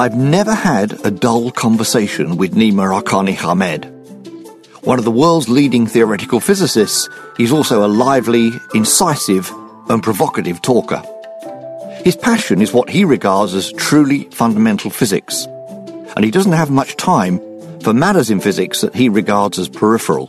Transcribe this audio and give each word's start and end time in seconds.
I've 0.00 0.16
never 0.16 0.54
had 0.54 1.04
a 1.04 1.10
dull 1.10 1.50
conversation 1.50 2.38
with 2.38 2.54
Nima 2.54 3.02
Arkani 3.02 3.34
Hamed. 3.34 3.84
One 4.82 4.98
of 4.98 5.04
the 5.04 5.10
world's 5.10 5.50
leading 5.50 5.86
theoretical 5.86 6.40
physicists, 6.40 7.06
he's 7.36 7.52
also 7.52 7.84
a 7.84 7.86
lively, 7.86 8.50
incisive, 8.72 9.52
and 9.90 10.02
provocative 10.02 10.62
talker. 10.62 11.02
His 12.02 12.16
passion 12.16 12.62
is 12.62 12.72
what 12.72 12.88
he 12.88 13.04
regards 13.04 13.52
as 13.52 13.72
truly 13.72 14.24
fundamental 14.30 14.90
physics, 14.90 15.44
and 16.16 16.24
he 16.24 16.30
doesn't 16.30 16.52
have 16.52 16.70
much 16.70 16.96
time 16.96 17.38
for 17.80 17.92
matters 17.92 18.30
in 18.30 18.40
physics 18.40 18.80
that 18.80 18.94
he 18.94 19.10
regards 19.10 19.58
as 19.58 19.68
peripheral. 19.68 20.28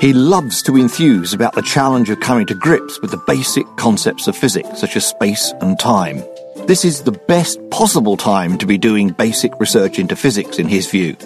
He 0.00 0.12
loves 0.12 0.60
to 0.64 0.76
enthuse 0.76 1.32
about 1.32 1.54
the 1.54 1.62
challenge 1.62 2.10
of 2.10 2.18
coming 2.18 2.46
to 2.46 2.54
grips 2.54 3.00
with 3.00 3.12
the 3.12 3.22
basic 3.28 3.66
concepts 3.76 4.26
of 4.26 4.36
physics, 4.36 4.80
such 4.80 4.96
as 4.96 5.06
space 5.06 5.54
and 5.60 5.78
time. 5.78 6.24
This 6.70 6.84
is 6.84 7.02
the 7.02 7.10
best 7.10 7.58
possible 7.70 8.16
time 8.16 8.56
to 8.58 8.64
be 8.64 8.78
doing 8.78 9.08
basic 9.08 9.58
research 9.58 9.98
into 9.98 10.14
physics, 10.14 10.56
in 10.56 10.68
his 10.68 10.88
view. 10.88 11.16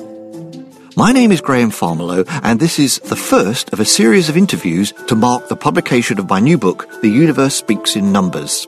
My 0.96 1.12
name 1.12 1.30
is 1.30 1.42
Graham 1.42 1.70
Farmelo, 1.70 2.26
and 2.42 2.58
this 2.58 2.78
is 2.78 2.98
the 3.00 3.14
first 3.14 3.70
of 3.74 3.78
a 3.78 3.84
series 3.84 4.30
of 4.30 4.38
interviews 4.38 4.94
to 5.06 5.14
mark 5.14 5.50
the 5.50 5.54
publication 5.54 6.18
of 6.18 6.30
my 6.30 6.40
new 6.40 6.56
book, 6.56 6.88
The 7.02 7.10
Universe 7.10 7.54
Speaks 7.54 7.94
in 7.94 8.10
Numbers. 8.10 8.66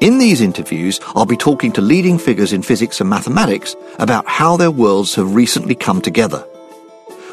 In 0.00 0.18
these 0.18 0.40
interviews, 0.40 0.98
I'll 1.14 1.26
be 1.26 1.36
talking 1.36 1.70
to 1.74 1.80
leading 1.80 2.18
figures 2.18 2.52
in 2.52 2.62
physics 2.62 3.00
and 3.00 3.08
mathematics 3.08 3.76
about 4.00 4.26
how 4.26 4.56
their 4.56 4.72
worlds 4.72 5.14
have 5.14 5.32
recently 5.32 5.76
come 5.76 6.00
together. 6.00 6.44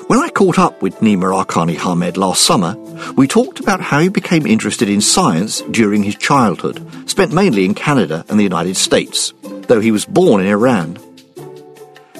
When 0.06 0.20
I 0.20 0.30
caught 0.30 0.60
up 0.60 0.80
with 0.84 1.00
Nima 1.00 1.34
Arkani 1.44 1.78
Hamed 1.78 2.16
last 2.16 2.44
summer, 2.44 2.76
we 3.16 3.28
talked 3.28 3.60
about 3.60 3.82
how 3.82 4.00
he 4.02 4.10
became 4.10 4.46
interested 4.46 4.88
in 4.88 5.02
science 5.02 5.62
during 5.72 6.04
his 6.04 6.16
childhood, 6.16 6.86
spent 7.12 7.34
mainly 7.34 7.66
in 7.66 7.76
Canada 7.76 8.26
and 8.30 8.40
the 8.40 8.44
United 8.44 8.76
States, 8.76 9.34
though 9.68 9.82
he 9.82 9.92
was 9.92 10.06
born 10.06 10.42
in 10.42 10.48
Iran. 10.48 10.98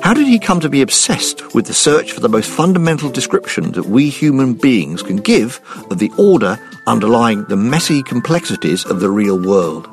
How 0.04 0.14
did 0.14 0.28
he 0.28 0.38
come 0.38 0.60
to 0.60 0.70
be 0.70 0.82
obsessed 0.82 1.56
with 1.56 1.66
the 1.66 1.74
search 1.74 2.12
for 2.12 2.20
the 2.20 2.30
most 2.30 2.50
fundamental 2.50 3.10
description 3.10 3.72
that 3.72 3.86
we 3.86 4.10
human 4.10 4.54
beings 4.54 5.02
can 5.02 5.18
give 5.18 5.62
of 5.90 6.00
the 6.00 6.12
order 6.18 6.60
underlying 6.88 7.46
the 7.46 7.56
messy 7.56 8.04
complexities 8.04 8.86
of 8.86 9.00
the 9.00 9.10
real 9.10 9.40
world? 9.40 9.88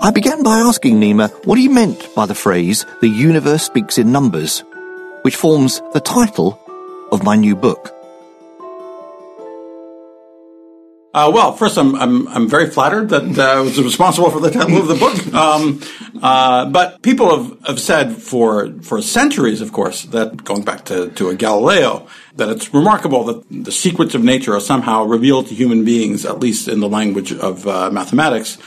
I 0.00 0.10
began 0.12 0.42
by 0.42 0.58
asking 0.58 1.00
Nima 1.00 1.30
what 1.44 1.58
he 1.58 1.68
meant 1.68 2.14
by 2.14 2.26
the 2.26 2.34
phrase, 2.34 2.84
the 3.00 3.08
universe 3.08 3.62
speaks 3.62 3.98
in 3.98 4.12
numbers, 4.12 4.64
which 5.22 5.36
forms 5.36 5.80
the 5.92 6.00
title 6.00 6.58
of 7.12 7.22
my 7.22 7.36
new 7.36 7.54
book. 7.54 7.93
Uh, 11.14 11.30
well, 11.32 11.52
first, 11.52 11.78
I'm, 11.78 11.94
I'm, 11.94 12.26
I'm 12.26 12.48
very 12.48 12.68
flattered 12.68 13.10
that 13.10 13.38
uh, 13.38 13.42
I 13.42 13.60
was 13.60 13.80
responsible 13.80 14.32
for 14.32 14.40
the 14.40 14.50
title 14.50 14.78
of 14.78 14.88
the 14.88 14.96
book. 14.96 15.14
Um, 15.34 15.80
uh, 16.22 16.64
but 16.70 17.02
people 17.02 17.36
have, 17.36 17.66
have 17.66 17.80
said 17.80 18.16
for 18.16 18.72
for 18.82 19.02
centuries, 19.02 19.60
of 19.60 19.72
course, 19.72 20.04
that 20.04 20.44
going 20.44 20.62
back 20.62 20.84
to, 20.86 21.10
to 21.10 21.28
a 21.28 21.34
Galileo, 21.34 22.06
that 22.36 22.48
it's 22.48 22.72
remarkable 22.72 23.24
that 23.24 23.44
the 23.50 23.72
secrets 23.72 24.14
of 24.14 24.22
nature 24.22 24.54
are 24.54 24.60
somehow 24.60 25.04
revealed 25.04 25.48
to 25.48 25.54
human 25.54 25.84
beings, 25.84 26.24
at 26.24 26.38
least 26.38 26.68
in 26.68 26.80
the 26.80 26.88
language 26.88 27.32
of 27.32 27.66
uh, 27.66 27.90
mathematics. 27.90 28.58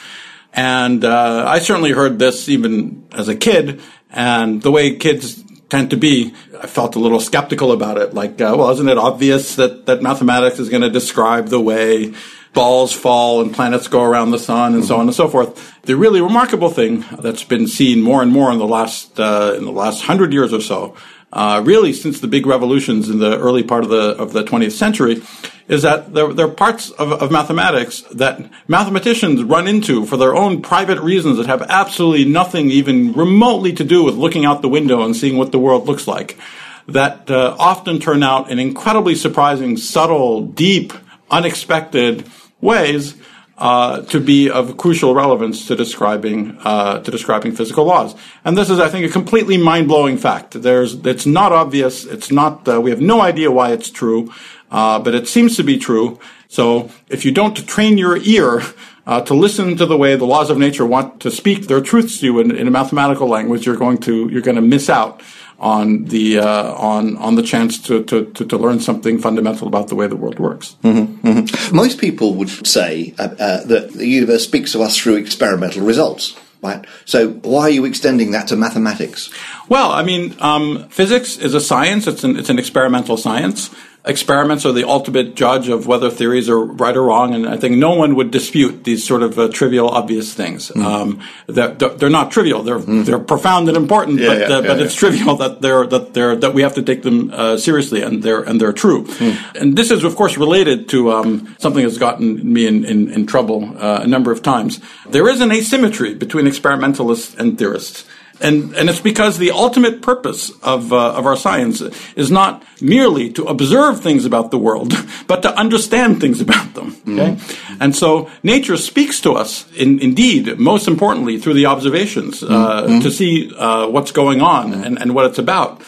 And 0.53 1.06
uh, 1.06 1.46
I 1.47 1.59
certainly 1.59 1.91
heard 1.91 2.19
this 2.19 2.50
even 2.50 3.07
as 3.13 3.30
a 3.30 3.36
kid, 3.36 3.81
and 4.12 4.62
the 4.62 4.72
way 4.72 4.97
kids 4.97 5.44
tend 5.69 5.90
to 5.91 5.97
be, 5.97 6.34
I 6.62 6.68
felt 6.68 6.96
a 6.96 7.00
little 7.00 7.19
skeptical 7.19 7.72
about 7.72 7.97
it. 7.97 8.13
Like, 8.13 8.41
uh, 8.41 8.56
well, 8.57 8.69
isn't 8.72 8.88
it 8.88 8.97
obvious 8.97 9.56
that, 9.56 9.86
that 9.86 10.02
mathematics 10.02 10.59
is 10.59 10.69
going 10.69 10.84
to 10.84 10.90
describe 10.90 11.47
the 11.47 11.62
way 11.62 12.13
balls 12.57 12.91
fall 12.91 13.40
and 13.40 13.53
planets 13.53 13.88
go 13.88 14.01
around 14.01 14.31
the 14.31 14.40
sun 14.40 14.73
and 14.73 14.84
so 14.84 14.95
on 14.95 15.01
and 15.01 15.13
so 15.13 15.28
forth. 15.28 15.79
The 15.84 15.95
really 15.95 16.22
remarkable 16.22 16.72
thing 16.72 17.06
that's 17.19 17.44
been 17.44 17.68
seen 17.68 18.01
more 18.01 18.23
and 18.23 18.31
more 18.31 18.51
in 18.51 18.57
the 18.57 18.66
last, 18.66 19.19
uh, 19.19 19.53
in 19.56 19.63
the 19.63 19.72
last 19.72 20.01
hundred 20.06 20.34
years 20.34 20.51
or 20.51 20.59
so, 20.59 20.95
uh, 21.31 21.62
really 21.63 21.94
since 21.94 22.19
the 22.19 22.28
big 22.28 22.47
revolutions 22.47 23.09
in 23.09 23.19
the 23.19 23.38
early 23.38 23.62
part 23.62 23.84
of 23.84 23.91
the, 23.91 24.18
of 24.18 24.34
the 24.34 24.44
20th 24.44 24.72
century, 24.72 25.22
is 25.68 25.84
that 25.84 26.16
there, 26.16 26.34
there 26.34 26.47
are 26.47 26.51
parts 26.51 26.90
of, 26.90 27.12
of 27.12 27.31
mathematics 27.31 28.01
that 28.12 28.50
mathematicians 28.68 29.44
run 29.44 29.68
into 29.68 30.07
for 30.07 30.18
their 30.18 30.35
own 30.35 30.63
private 30.63 31.00
reasons 31.00 31.38
that 31.38 31.45
have 31.45 31.62
absolutely 31.69 32.25
nothing 32.25 32.72
even 32.72 33.13
remotely 33.13 33.72
to 33.72 33.84
do 33.84 34.03
with 34.03 34.16
looking 34.16 34.45
out 34.45 34.63
the 34.63 34.69
window 34.69 35.06
and 35.06 35.16
seeing 35.16 35.38
what 35.38 35.51
the 35.51 35.59
world 35.59 35.85
looks 35.85 36.07
like. 36.07 36.39
That 36.88 37.29
uh, 37.29 37.56
often 37.59 38.00
turn 38.00 38.24
out 38.24 38.50
in 38.50 38.57
incredibly 38.57 39.13
surprising, 39.13 39.78
subtle, 39.78 40.41
deep, 40.41 40.91
unexpected 41.29 42.25
ways 42.62 43.16
uh, 43.57 44.01
to 44.01 44.19
be 44.19 44.50
of 44.50 44.78
crucial 44.78 45.16
relevance 45.16 45.66
to 45.68 45.75
describing 45.75 46.57
uh, 46.63 47.00
to 47.00 47.09
describing 47.09 47.51
physical 47.51 47.85
laws. 47.85 48.16
And 48.45 48.57
this 48.57 48.69
is, 48.69 48.79
I 48.79 48.88
think, 48.88 49.06
a 49.06 49.12
completely 49.12 49.57
mind 49.57 49.88
blowing 49.88 50.18
fact. 50.18 50.62
There's 50.62 50.94
it's 51.06 51.25
not 51.25 51.51
obvious. 51.51 52.06
It's 52.06 52.31
not. 52.31 52.68
Uh, 52.68 52.79
we 52.79 52.91
have 52.91 53.01
no 53.01 53.22
idea 53.22 53.51
why 53.51 53.72
it's 53.72 53.90
true. 53.90 54.31
Uh, 54.69 55.00
but 55.00 55.16
it 55.16 55.28
seems 55.28 55.56
to 55.56 55.63
be 55.63 55.78
true. 55.78 56.19
So 56.50 56.91
if 57.09 57.25
you 57.25 57.31
don't 57.31 57.56
train 57.68 57.97
your 57.97 58.18
ear 58.18 58.62
uh, 59.06 59.22
to 59.22 59.34
listen 59.34 59.78
to 59.78 59.85
the 59.85 59.97
way 59.97 60.16
the 60.16 60.25
laws 60.25 60.50
of 60.50 60.57
nature 60.57 60.85
want 60.85 61.22
to 61.22 61.31
speak 61.31 61.68
their 61.68 61.81
truths 61.81 62.19
to 62.19 62.25
you 62.25 62.39
in, 62.39 62.56
in 62.56 62.68
a 62.68 62.72
mathematical 62.72 63.28
language, 63.28 63.66
you're 63.66 63.78
going 63.78 63.97
to 64.00 64.28
you're 64.29 64.41
going 64.41 64.56
to 64.56 64.62
miss 64.62 64.89
out 64.89 65.22
on 65.59 66.06
the 66.06 66.40
uh, 66.40 66.73
on 66.73 67.18
on 67.18 67.35
the 67.35 67.41
chance 67.41 67.81
to, 67.81 68.03
to, 68.03 68.25
to, 68.34 68.45
to, 68.45 68.57
learn 68.57 68.79
something 68.79 69.18
fundamental 69.18 69.68
about 69.68 69.88
the 69.88 69.95
way 69.95 70.07
the 70.07 70.16
world 70.16 70.40
works. 70.40 70.75
Mm-hmm, 70.84 71.28
mm-hmm. 71.28 71.75
Most 71.75 72.00
people 72.00 72.35
would 72.35 72.50
say 72.68 73.13
uh, 73.18 73.29
uh, 73.40 73.63
that 73.66 73.94
the 73.94 74.07
universe 74.07 74.44
speaks 74.44 74.72
to 74.73 74.81
us 74.81 74.97
through 74.97 75.16
experimental 75.16 75.84
results. 75.84 76.38
Right. 76.62 76.85
So 77.06 77.29
why 77.29 77.62
are 77.63 77.69
you 77.69 77.85
extending 77.85 78.31
that 78.31 78.47
to 78.47 78.56
mathematics? 78.56 79.29
Well, 79.69 79.91
I 79.91 80.01
mean, 80.01 80.35
um, 80.40 80.90
physics 80.90 81.38
is 81.38 81.53
a 81.53 81.62
science. 81.62 82.07
It's 82.07 82.24
an, 82.24 82.35
it's 82.35 82.50
an 82.50 82.57
experimental 82.57 83.16
science 83.16 83.69
experiments 84.07 84.66
are 84.66 84.72
the 84.72 84.88
ultimate 84.88 85.35
judge 85.35 85.69
of 85.69 85.86
whether 85.86 86.09
theories 86.09 86.50
are 86.50 86.59
right 86.59 86.95
or 86.95 87.04
wrong, 87.04 87.36
and 87.36 87.48
I 87.48 87.57
think 87.57 87.77
no 87.77 87.94
one 87.94 88.15
would 88.15 88.31
dispute 88.31 88.83
these 88.83 89.06
sort 89.06 89.21
of 89.21 89.38
uh, 89.38 89.50
trivial, 89.50 89.89
obvious 89.89 90.33
things. 90.33 90.69
Mm. 90.69 90.83
Um, 90.83 91.21
they're, 91.48 91.74
they're, 91.74 92.09
not 92.09 92.31
trivial; 92.31 92.63
they're 92.63 92.80
mm. 92.80 93.06
they're 93.06 93.19
profound 93.19 93.68
and 93.68 93.77
important, 93.77 94.19
yeah, 94.19 94.27
but, 94.27 94.38
uh, 94.38 94.39
yeah, 94.39 94.62
but 94.62 94.77
yeah, 94.77 94.83
it's 94.86 94.95
trivial 94.95 95.36
that 95.36 95.62
they're 95.62 95.86
that 95.88 96.13
they're 96.13 96.36
that 96.36 96.54
we 96.54 96.62
have 96.62 96.75
to 96.75 96.81
take 96.81 97.04
them 97.04 97.31
uh, 97.33 97.57
seriously, 97.57 98.01
and 98.01 98.24
they're 98.24 98.42
and 98.42 98.59
they're 98.59 98.74
true. 98.74 99.06
Mm. 99.06 99.62
And 99.62 99.77
this 99.77 99.92
is, 99.92 100.04
of 100.04 100.15
course, 100.15 100.38
related 100.38 100.89
to 100.89 101.12
um, 101.12 101.56
something 101.60 101.83
that's 101.83 101.98
gotten 101.98 102.53
me 102.53 102.65
in 102.65 102.86
in, 102.86 103.12
in 103.12 103.25
trouble 103.27 103.75
uh, 103.77 104.01
a 104.03 104.07
number 104.07 104.31
of 104.31 104.42
times. 104.42 104.80
There 105.10 105.27
is 105.30 105.42
an 105.42 105.51
asymmetry 105.51 106.13
between 106.15 106.48
experimentalists 106.48 107.36
and 107.36 107.57
theorists. 107.57 108.06
And, 108.39 108.75
and 108.75 108.89
it's 108.89 109.00
because 109.00 109.38
the 109.38 109.51
ultimate 109.51 110.01
purpose 110.01 110.51
of, 110.62 110.94
uh, 110.94 111.13
of 111.16 111.25
our 111.25 111.36
science 111.36 111.81
is 112.16 112.30
not 112.30 112.63
merely 112.81 113.31
to 113.34 113.45
observe 113.45 114.01
things 114.01 114.25
about 114.25 114.51
the 114.51 114.57
world, 114.57 114.94
but 115.28 115.42
to 115.42 115.57
understand 115.57 116.22
things 116.22 116.42
about 116.42 116.74
them. 116.74 116.95
Okay? 117.07 117.36
Mm-hmm. 117.36 117.81
And 117.81 117.95
so 117.95 118.30
nature 118.44 118.78
speaks 118.78 119.19
to 119.22 119.34
us, 119.34 119.72
in, 119.74 120.00
indeed, 120.00 120.60
most 120.60 120.88
importantly, 120.88 121.39
through 121.39 121.56
the 121.56 121.66
observations, 121.66 122.44
uh, 122.44 122.48
mm-hmm. 122.48 123.00
to 123.00 123.12
see 123.12 123.54
uh, 123.56 123.88
what's 123.88 124.12
going 124.12 124.42
on 124.42 124.74
and, 124.74 125.00
and 125.00 125.16
what 125.16 125.25
it's 125.25 125.39
about. 125.39 125.81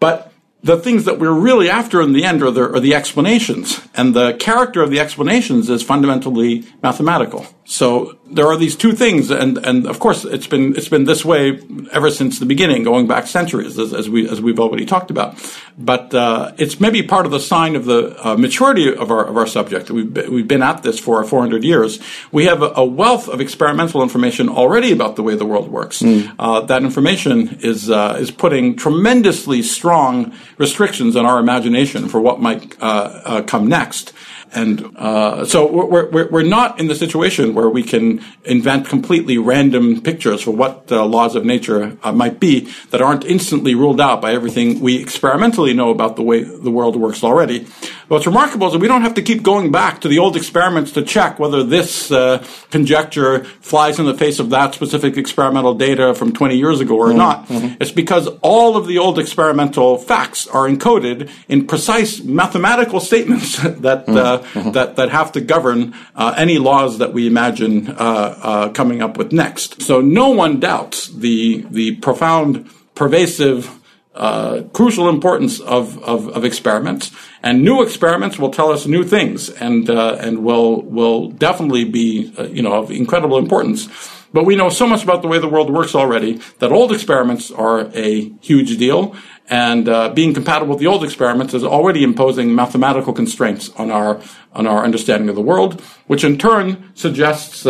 But 0.00 0.32
the 0.64 0.78
things 0.78 1.04
that 1.04 1.18
we're 1.18 1.30
really 1.30 1.68
after 1.68 2.00
in 2.00 2.14
the 2.14 2.24
end 2.24 2.42
are 2.42 2.50
the, 2.50 2.62
are 2.62 2.80
the 2.80 2.94
explanations. 2.94 3.82
And 3.94 4.14
the 4.14 4.32
character 4.32 4.80
of 4.80 4.90
the 4.90 4.98
explanations 4.98 5.68
is 5.68 5.82
fundamentally 5.82 6.64
mathematical. 6.82 7.46
So 7.66 8.18
there 8.30 8.46
are 8.46 8.56
these 8.56 8.74
two 8.74 8.92
things, 8.92 9.30
and, 9.30 9.58
and 9.58 9.86
of 9.86 10.00
course 10.00 10.24
it's 10.24 10.46
been 10.46 10.74
it's 10.76 10.88
been 10.88 11.04
this 11.04 11.24
way 11.24 11.60
ever 11.92 12.10
since 12.10 12.38
the 12.38 12.46
beginning, 12.46 12.82
going 12.82 13.06
back 13.06 13.26
centuries, 13.26 13.78
as, 13.78 13.92
as 13.92 14.08
we 14.08 14.28
as 14.28 14.40
we've 14.40 14.58
already 14.58 14.86
talked 14.86 15.10
about. 15.10 15.36
But 15.76 16.14
uh, 16.14 16.52
it's 16.56 16.80
maybe 16.80 17.02
part 17.02 17.26
of 17.26 17.32
the 17.32 17.40
sign 17.40 17.76
of 17.76 17.84
the 17.84 18.16
uh, 18.26 18.36
maturity 18.36 18.94
of 18.94 19.10
our 19.10 19.24
of 19.24 19.36
our 19.36 19.46
subject. 19.46 19.90
We've 19.90 20.12
been, 20.12 20.32
we've 20.32 20.48
been 20.48 20.62
at 20.62 20.82
this 20.82 20.98
for 20.98 21.22
400 21.22 21.64
years. 21.64 22.00
We 22.32 22.46
have 22.46 22.62
a, 22.62 22.72
a, 22.76 22.84
wealth 22.84 23.28
of 23.28 23.40
experimental 23.40 24.02
information 24.02 24.48
already 24.48 24.90
about 24.92 25.16
the 25.16 25.22
way 25.22 25.34
the 25.34 25.46
world 25.46 25.68
works. 25.68 26.00
Mm. 26.00 26.34
Uh, 26.38 26.60
that 26.62 26.82
information 26.82 27.58
is 27.60 27.90
uh, 27.90 28.16
is 28.18 28.30
putting 28.30 28.76
tremendously 28.76 29.62
strong 29.62 30.34
restrictions 30.56 31.14
on 31.14 31.26
our 31.26 31.38
imagination 31.38 32.08
for 32.08 32.20
what 32.20 32.40
might 32.40 32.74
uh, 32.80 33.20
uh, 33.24 33.42
come 33.42 33.68
next. 33.68 34.14
And 34.54 34.96
uh, 34.96 35.44
so 35.44 35.70
we're, 35.70 36.08
we're, 36.10 36.28
we're 36.30 36.42
not 36.42 36.78
in 36.78 36.86
the 36.86 36.94
situation 36.94 37.54
where 37.54 37.68
we 37.68 37.82
can 37.82 38.23
invent 38.44 38.86
completely 38.88 39.38
random 39.38 40.00
pictures 40.00 40.42
for 40.42 40.50
what 40.50 40.88
the 40.88 41.04
laws 41.04 41.34
of 41.34 41.44
nature 41.44 41.96
uh, 42.02 42.12
might 42.12 42.38
be 42.38 42.70
that 42.90 43.00
aren't 43.00 43.24
instantly 43.24 43.74
ruled 43.74 44.00
out 44.00 44.20
by 44.20 44.32
everything 44.32 44.80
we 44.80 45.00
experimentally 45.00 45.72
know 45.72 45.90
about 45.90 46.16
the 46.16 46.22
way 46.22 46.42
the 46.42 46.70
world 46.70 46.96
works 46.96 47.24
already. 47.24 47.66
What's 48.08 48.26
remarkable 48.26 48.66
is 48.66 48.74
that 48.74 48.80
we 48.80 48.88
don't 48.88 49.02
have 49.02 49.14
to 49.14 49.22
keep 49.22 49.42
going 49.42 49.72
back 49.72 50.02
to 50.02 50.08
the 50.08 50.18
old 50.18 50.36
experiments 50.36 50.92
to 50.92 51.02
check 51.02 51.38
whether 51.38 51.64
this 51.64 52.10
uh, 52.12 52.44
conjecture 52.70 53.44
flies 53.44 53.98
in 53.98 54.04
the 54.04 54.14
face 54.14 54.38
of 54.38 54.50
that 54.50 54.74
specific 54.74 55.16
experimental 55.16 55.74
data 55.74 56.14
from 56.14 56.32
20 56.32 56.56
years 56.56 56.80
ago 56.80 56.96
or 56.96 57.08
mm-hmm. 57.08 57.18
not. 57.18 57.48
Mm-hmm. 57.48 57.76
It's 57.80 57.92
because 57.92 58.28
all 58.42 58.76
of 58.76 58.86
the 58.86 58.98
old 58.98 59.18
experimental 59.18 59.96
facts 59.96 60.46
are 60.46 60.68
encoded 60.68 61.30
in 61.48 61.66
precise 61.66 62.22
mathematical 62.22 63.00
statements 63.00 63.56
that 63.62 64.08
uh, 64.08 64.42
mm-hmm. 64.42 64.72
that 64.72 64.96
that 64.96 65.08
have 65.08 65.32
to 65.32 65.40
govern 65.40 65.94
uh, 66.14 66.34
any 66.36 66.58
laws 66.58 66.98
that 66.98 67.14
we 67.14 67.26
imagine 67.26 67.88
uh, 67.88 67.94
uh, 67.94 68.68
coming 68.70 69.00
up 69.00 69.16
with 69.16 69.32
next. 69.32 69.80
So 69.80 70.00
no 70.02 70.28
one 70.28 70.60
doubts 70.60 71.08
the 71.08 71.64
the 71.70 71.96
profound, 71.96 72.68
pervasive 72.94 73.80
uh, 74.14 74.62
crucial 74.72 75.08
importance 75.08 75.60
of, 75.60 76.02
of, 76.04 76.28
of, 76.28 76.44
experiments. 76.44 77.10
And 77.42 77.64
new 77.64 77.82
experiments 77.82 78.38
will 78.38 78.50
tell 78.50 78.70
us 78.70 78.86
new 78.86 79.02
things 79.02 79.50
and, 79.50 79.90
uh, 79.90 80.16
and 80.20 80.44
will, 80.44 80.82
will 80.82 81.30
definitely 81.30 81.84
be, 81.84 82.32
uh, 82.38 82.44
you 82.44 82.62
know, 82.62 82.74
of 82.74 82.92
incredible 82.92 83.38
importance. 83.38 83.88
But 84.32 84.46
we 84.46 84.56
know 84.56 84.68
so 84.68 84.86
much 84.86 85.04
about 85.04 85.22
the 85.22 85.28
way 85.28 85.38
the 85.38 85.48
world 85.48 85.70
works 85.70 85.94
already 85.94 86.40
that 86.58 86.72
old 86.72 86.92
experiments 86.92 87.50
are 87.50 87.90
a 87.94 88.30
huge 88.40 88.76
deal. 88.78 89.16
And 89.48 89.88
uh, 89.88 90.08
being 90.08 90.32
compatible 90.32 90.70
with 90.70 90.80
the 90.80 90.86
old 90.86 91.04
experiments 91.04 91.54
is 91.54 91.62
already 91.62 92.02
imposing 92.02 92.54
mathematical 92.54 93.12
constraints 93.12 93.70
on 93.70 93.90
our 93.90 94.20
on 94.52 94.66
our 94.66 94.84
understanding 94.84 95.28
of 95.28 95.34
the 95.34 95.42
world, 95.42 95.80
which 96.06 96.24
in 96.24 96.38
turn 96.38 96.90
suggests 96.94 97.66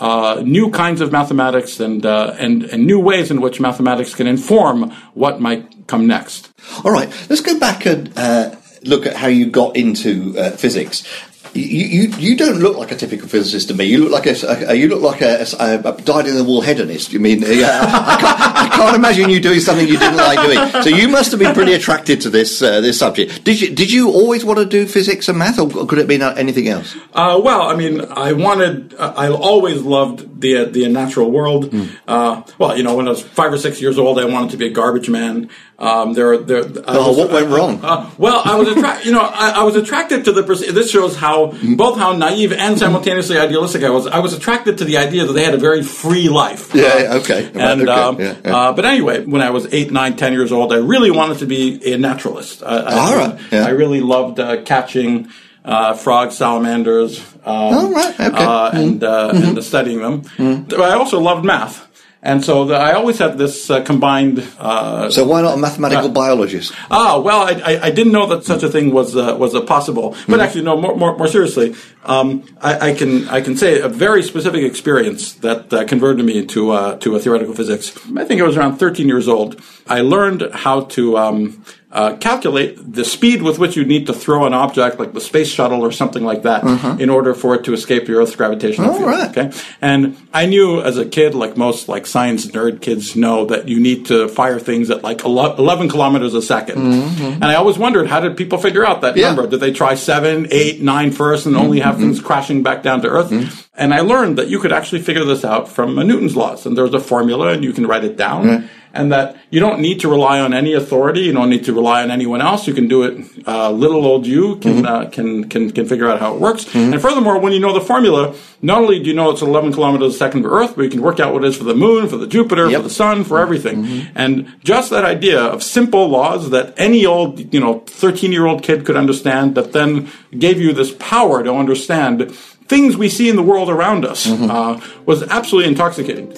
uh, 0.00 0.42
new 0.44 0.70
kinds 0.70 1.00
of 1.00 1.12
mathematics 1.12 1.78
and, 1.78 2.04
uh, 2.04 2.34
and, 2.38 2.64
and 2.64 2.86
new 2.86 2.98
ways 2.98 3.30
in 3.30 3.40
which 3.40 3.60
mathematics 3.60 4.14
can 4.14 4.26
inform 4.26 4.90
what 5.14 5.40
might 5.40 5.86
come 5.86 6.06
next. 6.06 6.50
All 6.84 6.90
right, 6.90 7.08
let's 7.28 7.42
go 7.42 7.58
back 7.58 7.86
and 7.86 8.10
uh, 8.16 8.56
look 8.82 9.06
at 9.06 9.16
how 9.16 9.28
you 9.28 9.50
got 9.50 9.76
into 9.76 10.36
uh, 10.38 10.50
physics. 10.52 11.04
You, 11.52 11.62
you, 11.64 12.08
you 12.16 12.36
don't 12.36 12.60
look 12.60 12.76
like 12.76 12.92
a 12.92 12.96
typical 12.96 13.28
physicist 13.28 13.68
to 13.68 13.74
me. 13.74 13.84
You 13.84 13.98
look 13.98 14.12
like 14.12 14.26
a, 14.26 14.70
a 14.70 14.74
you 14.74 14.88
look 14.88 15.02
like 15.02 15.20
a, 15.20 15.44
a, 15.58 15.80
a 15.80 16.00
dyed 16.00 16.28
in 16.28 16.36
the 16.36 16.44
wool 16.44 16.60
hedonist. 16.60 17.12
You 17.12 17.18
mean 17.18 17.42
yeah, 17.42 17.80
I, 17.82 18.16
can't, 18.20 18.40
I, 18.40 18.69
can't, 18.84 18.96
imagine 18.96 19.30
you 19.30 19.40
doing 19.40 19.60
something 19.60 19.86
you 19.86 19.98
didn't 19.98 20.16
like 20.16 20.40
doing. 20.40 20.82
So 20.82 20.88
you 20.88 21.08
must 21.08 21.30
have 21.30 21.40
been 21.40 21.54
pretty 21.54 21.74
attracted 21.74 22.20
to 22.22 22.30
this 22.30 22.62
uh, 22.62 22.80
this 22.80 22.98
subject. 22.98 23.44
Did 23.44 23.60
you 23.60 23.74
did 23.74 23.90
you 23.92 24.10
always 24.10 24.44
want 24.44 24.58
to 24.58 24.66
do 24.66 24.86
physics 24.86 25.28
and 25.28 25.38
math, 25.38 25.58
or 25.58 25.86
could 25.86 25.98
it 25.98 26.08
be 26.08 26.20
anything 26.20 26.68
else? 26.68 26.96
Uh, 27.12 27.40
well, 27.42 27.62
I 27.62 27.76
mean, 27.76 28.00
I 28.00 28.32
wanted. 28.32 28.94
I 28.98 29.30
always 29.30 29.82
loved 29.82 30.40
the 30.40 30.64
the 30.64 30.88
natural 30.88 31.30
world. 31.30 31.70
Mm. 31.70 31.96
Uh, 32.06 32.42
well, 32.58 32.76
you 32.76 32.82
know, 32.82 32.96
when 32.96 33.06
I 33.06 33.10
was 33.10 33.22
five 33.22 33.52
or 33.52 33.58
six 33.58 33.80
years 33.80 33.98
old, 33.98 34.18
I 34.18 34.24
wanted 34.24 34.50
to 34.50 34.56
be 34.56 34.66
a 34.66 34.70
garbage 34.70 35.08
man. 35.08 35.50
Um, 35.80 36.12
there, 36.12 36.36
there. 36.36 36.62
Oh, 36.86 37.08
was, 37.08 37.16
what 37.16 37.30
went 37.32 37.48
wrong? 37.48 37.80
Uh, 37.82 38.10
well, 38.18 38.42
I 38.44 38.56
was 38.56 38.68
attracted. 38.68 39.06
you 39.06 39.12
know, 39.12 39.22
I, 39.22 39.60
I, 39.60 39.62
was 39.62 39.76
attracted 39.76 40.26
to 40.26 40.32
the. 40.32 40.42
This 40.42 40.90
shows 40.90 41.16
how 41.16 41.54
both 41.74 41.96
how 41.96 42.12
naive 42.12 42.52
and 42.52 42.78
simultaneously 42.78 43.38
idealistic 43.38 43.82
I 43.82 43.88
was. 43.88 44.06
I 44.06 44.18
was 44.18 44.34
attracted 44.34 44.76
to 44.78 44.84
the 44.84 44.98
idea 44.98 45.24
that 45.24 45.32
they 45.32 45.42
had 45.42 45.54
a 45.54 45.58
very 45.58 45.82
free 45.82 46.28
life. 46.28 46.74
Yeah. 46.74 47.14
okay. 47.20 47.50
And 47.54 47.88
okay. 47.88 47.90
Um, 47.90 48.20
yeah, 48.20 48.36
yeah. 48.44 48.69
Uh, 48.70 48.74
but 48.74 48.84
anyway, 48.84 49.24
when 49.24 49.42
I 49.42 49.50
was 49.50 49.72
eight, 49.74 49.90
nine, 49.90 50.16
ten 50.16 50.32
years 50.32 50.52
old, 50.52 50.72
I 50.72 50.76
really 50.76 51.10
wanted 51.10 51.38
to 51.38 51.46
be 51.46 51.92
a 51.92 51.98
naturalist. 51.98 52.62
I, 52.62 52.82
All 52.84 53.16
right. 53.16 53.38
Yeah. 53.50 53.66
I 53.66 53.70
really 53.70 54.00
loved 54.00 54.38
uh, 54.38 54.62
catching. 54.62 55.28
Uh, 55.62 55.92
frogs, 55.92 56.38
salamanders, 56.38 57.20
um, 57.44 57.92
right. 57.92 58.18
okay. 58.18 58.44
Uh, 58.44 58.70
and, 58.72 59.04
uh, 59.04 59.30
mm-hmm. 59.30 59.48
and 59.58 59.62
studying 59.62 60.00
them. 60.00 60.22
Mm-hmm. 60.22 60.80
I 60.80 60.94
also 60.94 61.20
loved 61.20 61.44
math. 61.44 61.86
And 62.22 62.44
so 62.44 62.66
the, 62.66 62.74
I 62.74 62.92
always 62.92 63.18
had 63.18 63.38
this 63.38 63.70
uh, 63.70 63.82
combined. 63.82 64.46
Uh, 64.58 65.10
so 65.10 65.26
why 65.26 65.40
not 65.40 65.54
a 65.54 65.56
mathematical 65.56 66.10
uh, 66.10 66.12
biologist? 66.12 66.72
Ah, 66.90 67.18
well, 67.18 67.42
I, 67.42 67.52
I, 67.52 67.84
I, 67.84 67.90
didn't 67.90 68.12
know 68.12 68.26
that 68.26 68.44
such 68.44 68.62
a 68.62 68.68
thing 68.68 68.92
was 68.92 69.16
uh, 69.16 69.34
was 69.38 69.58
possible. 69.64 70.10
But 70.10 70.18
mm-hmm. 70.18 70.40
actually, 70.40 70.62
no. 70.62 70.76
More, 70.76 70.94
more, 70.94 71.16
more 71.16 71.28
seriously, 71.28 71.74
um, 72.04 72.44
I, 72.60 72.90
I, 72.90 72.94
can 72.94 73.26
I 73.28 73.40
can 73.40 73.56
say 73.56 73.80
a 73.80 73.88
very 73.88 74.22
specific 74.22 74.64
experience 74.64 75.32
that 75.34 75.72
uh, 75.72 75.86
converted 75.86 76.26
me 76.26 76.44
to 76.44 76.72
uh, 76.72 76.96
to 76.98 77.16
a 77.16 77.20
theoretical 77.20 77.54
physics. 77.54 77.96
I 78.14 78.24
think 78.26 78.42
I 78.42 78.44
was 78.44 78.56
around 78.56 78.76
13 78.76 79.08
years 79.08 79.26
old. 79.26 79.58
I 79.86 80.02
learned 80.02 80.50
how 80.52 80.82
to 80.96 81.16
um, 81.16 81.64
uh, 81.92 82.16
calculate 82.16 82.78
the 82.92 83.04
speed 83.04 83.42
with 83.42 83.58
which 83.58 83.76
you 83.76 83.84
need 83.84 84.06
to 84.06 84.12
throw 84.12 84.46
an 84.46 84.54
object 84.54 84.98
like 84.98 85.12
the 85.12 85.20
space 85.20 85.48
shuttle 85.48 85.82
or 85.82 85.90
something 85.90 86.22
like 86.24 86.42
that 86.42 86.62
uh-huh. 86.62 86.96
in 87.00 87.10
order 87.10 87.34
for 87.34 87.54
it 87.54 87.64
to 87.64 87.72
escape 87.72 88.06
the 88.06 88.14
Earth's 88.14 88.36
gravitational 88.36 88.90
oh, 88.90 88.98
field. 88.98 89.08
Right. 89.08 89.36
Okay, 89.36 89.58
and 89.80 90.16
I 90.32 90.46
knew 90.46 90.80
as 90.80 90.98
a 90.98 91.04
kid, 91.04 91.34
like 91.34 91.56
most 91.56 91.88
like 91.88 92.06
science 92.06 92.46
nerd 92.46 92.80
kids 92.80 93.16
know, 93.16 93.46
that 93.46 93.68
you 93.68 93.80
need 93.80 94.06
to 94.06 94.28
fire 94.28 94.60
things 94.60 94.90
at 94.90 95.02
like 95.02 95.24
11 95.24 95.88
kilometers 95.88 96.34
a 96.34 96.38
2nd 96.38 96.74
mm-hmm. 96.74 97.24
and 97.24 97.44
I 97.44 97.54
always 97.54 97.78
wondered 97.78 98.06
how 98.06 98.20
did 98.20 98.36
people 98.36 98.58
figure 98.58 98.86
out 98.86 99.00
that 99.00 99.16
yeah. 99.16 99.28
number? 99.28 99.46
Did 99.46 99.60
they 99.60 99.72
try 99.72 99.94
seven, 99.94 100.46
eight, 100.50 100.80
nine 100.80 101.10
first, 101.10 101.46
and 101.46 101.56
only 101.56 101.80
have 101.80 101.96
mm-hmm. 101.96 102.04
things 102.04 102.20
crashing 102.20 102.62
back 102.62 102.82
down 102.82 103.02
to 103.02 103.08
Earth? 103.08 103.30
Mm-hmm. 103.30 103.69
And 103.80 103.94
I 103.94 104.00
learned 104.00 104.38
that 104.38 104.48
you 104.48 104.60
could 104.60 104.72
actually 104.72 105.00
figure 105.00 105.24
this 105.24 105.44
out 105.44 105.66
from 105.66 105.96
Newton's 105.96 106.36
laws, 106.36 106.66
and 106.66 106.76
there's 106.76 106.94
a 106.94 107.00
formula, 107.00 107.52
and 107.52 107.64
you 107.64 107.72
can 107.72 107.86
write 107.86 108.04
it 108.04 108.16
down 108.16 108.68
and 108.92 109.12
that 109.12 109.36
you 109.50 109.60
don't 109.60 109.80
need 109.80 110.00
to 110.00 110.08
rely 110.08 110.40
on 110.40 110.52
any 110.52 110.74
authority. 110.74 111.20
You 111.20 111.32
don't 111.32 111.50
need 111.50 111.64
to 111.64 111.72
rely 111.72 112.02
on 112.02 112.10
anyone 112.10 112.40
else. 112.40 112.66
You 112.66 112.74
can 112.74 112.88
do 112.88 113.02
it. 113.04 113.46
Uh, 113.46 113.70
little 113.70 114.04
old 114.04 114.26
you 114.26 114.56
can, 114.56 114.82
mm-hmm. 114.82 114.86
uh, 114.86 115.10
can 115.10 115.48
can 115.48 115.70
can 115.70 115.86
figure 115.86 116.08
out 116.08 116.20
how 116.20 116.34
it 116.34 116.40
works. 116.40 116.64
Mm-hmm. 116.64 116.94
And 116.94 117.02
furthermore, 117.02 117.38
when 117.38 117.52
you 117.52 117.60
know 117.60 117.72
the 117.72 117.80
formula, 117.80 118.34
not 118.62 118.82
only 118.82 119.00
do 119.00 119.06
you 119.06 119.14
know 119.14 119.30
it's 119.30 119.42
11 119.42 119.72
kilometers 119.72 120.14
a 120.14 120.18
second 120.18 120.42
for 120.42 120.50
Earth, 120.50 120.74
but 120.76 120.82
you 120.82 120.90
can 120.90 121.02
work 121.02 121.20
out 121.20 121.32
what 121.32 121.44
it 121.44 121.48
is 121.48 121.56
for 121.56 121.64
the 121.64 121.74
Moon, 121.74 122.08
for 122.08 122.16
the 122.16 122.26
Jupiter, 122.26 122.68
yep. 122.68 122.78
for 122.78 122.88
the 122.88 122.94
Sun, 122.94 123.24
for 123.24 123.38
everything. 123.38 123.84
Mm-hmm. 123.84 124.12
And 124.16 124.56
just 124.62 124.90
that 124.90 125.04
idea 125.04 125.40
of 125.40 125.62
simple 125.62 126.08
laws 126.08 126.50
that 126.50 126.74
any 126.76 127.06
old 127.06 127.52
you 127.52 127.60
know 127.60 127.80
13 127.86 128.32
year 128.32 128.46
old 128.46 128.62
kid 128.62 128.84
could 128.84 128.96
understand, 128.96 129.54
that 129.54 129.72
then 129.72 130.10
gave 130.36 130.60
you 130.60 130.72
this 130.72 130.94
power 130.98 131.42
to 131.42 131.52
understand 131.52 132.32
things 132.70 132.96
we 132.96 133.08
see 133.08 133.28
in 133.28 133.34
the 133.34 133.42
world 133.42 133.68
around 133.68 134.04
us, 134.06 134.26
mm-hmm. 134.26 134.48
uh, 134.48 134.80
was 135.04 135.24
absolutely 135.24 135.68
intoxicating. 135.68 136.32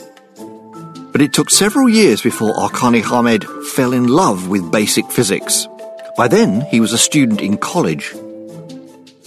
But 1.13 1.21
it 1.21 1.35
took 1.35 1.51
several 1.51 1.91
years 1.91 2.23
before 2.23 2.55
Arkani 2.55 3.03
Hamed 3.05 3.45
fell 3.77 3.93
in 3.93 4.09
love 4.09 4.49
with 4.49 4.73
basic 4.73 5.11
physics. 5.11 5.69
By 6.17 6.29
then, 6.29 6.63
he 6.63 6.81
was 6.81 6.95
a 6.95 6.99
student 6.99 7.43
in 7.43 7.59
college. 7.59 8.15